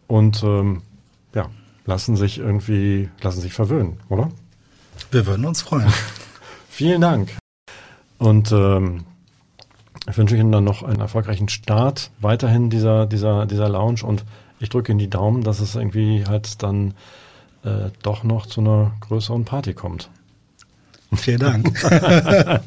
und 0.07 0.43
ähm, 0.45 0.83
ja 1.35 1.47
lassen 1.87 2.17
sich 2.17 2.39
irgendwie 2.39 3.09
lassen 3.21 3.41
sich 3.41 3.53
verwöhnen, 3.53 3.99
oder? 4.09 4.31
Wir 5.11 5.27
würden 5.27 5.45
uns 5.45 5.63
freuen. 5.63 5.93
Vielen 6.69 7.01
Dank 7.01 7.37
und 8.19 8.53
ähm, 8.53 9.05
ich 10.09 10.17
wünsche 10.17 10.37
Ihnen 10.37 10.53
dann 10.53 10.65
noch 10.65 10.83
einen 10.83 11.01
erfolgreichen 11.01 11.49
Start 11.49 12.11
weiterhin 12.21 12.69
dieser 12.71 13.07
dieser 13.07 13.47
dieser 13.47 13.69
Lounge 13.69 14.05
und 14.05 14.25
ich 14.61 14.69
drücke 14.69 14.93
Ihnen 14.93 14.99
die 14.99 15.11
Daumen, 15.11 15.43
dass 15.43 15.61
es 15.61 15.75
irgendwie 15.75 16.25
halt 16.27 16.63
dann 16.63 16.95
äh, 17.65 17.91
doch 18.03 18.25
noch 18.25 18.47
zu 18.47 18.61
einer 18.61 18.93
größeren 19.01 19.45
Party 19.45 19.75
kommt. 19.75 20.11
Vielen 21.15 21.41
Dank. 21.41 21.83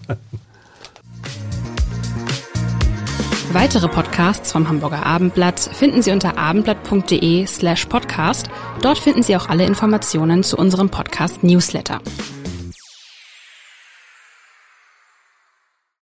Weitere 3.53 3.87
Podcasts 3.87 4.51
vom 4.51 4.67
Hamburger 4.67 5.05
Abendblatt 5.05 5.59
finden 5.59 6.01
Sie 6.01 6.11
unter 6.11 6.37
abendblatt.de 6.37 7.45
slash 7.47 7.85
podcast. 7.85 8.49
Dort 8.81 8.97
finden 8.97 9.23
Sie 9.23 9.35
auch 9.35 9.47
alle 9.49 9.65
Informationen 9.65 10.43
zu 10.43 10.57
unserem 10.57 10.89
Podcast 10.89 11.43
Newsletter. 11.43 11.99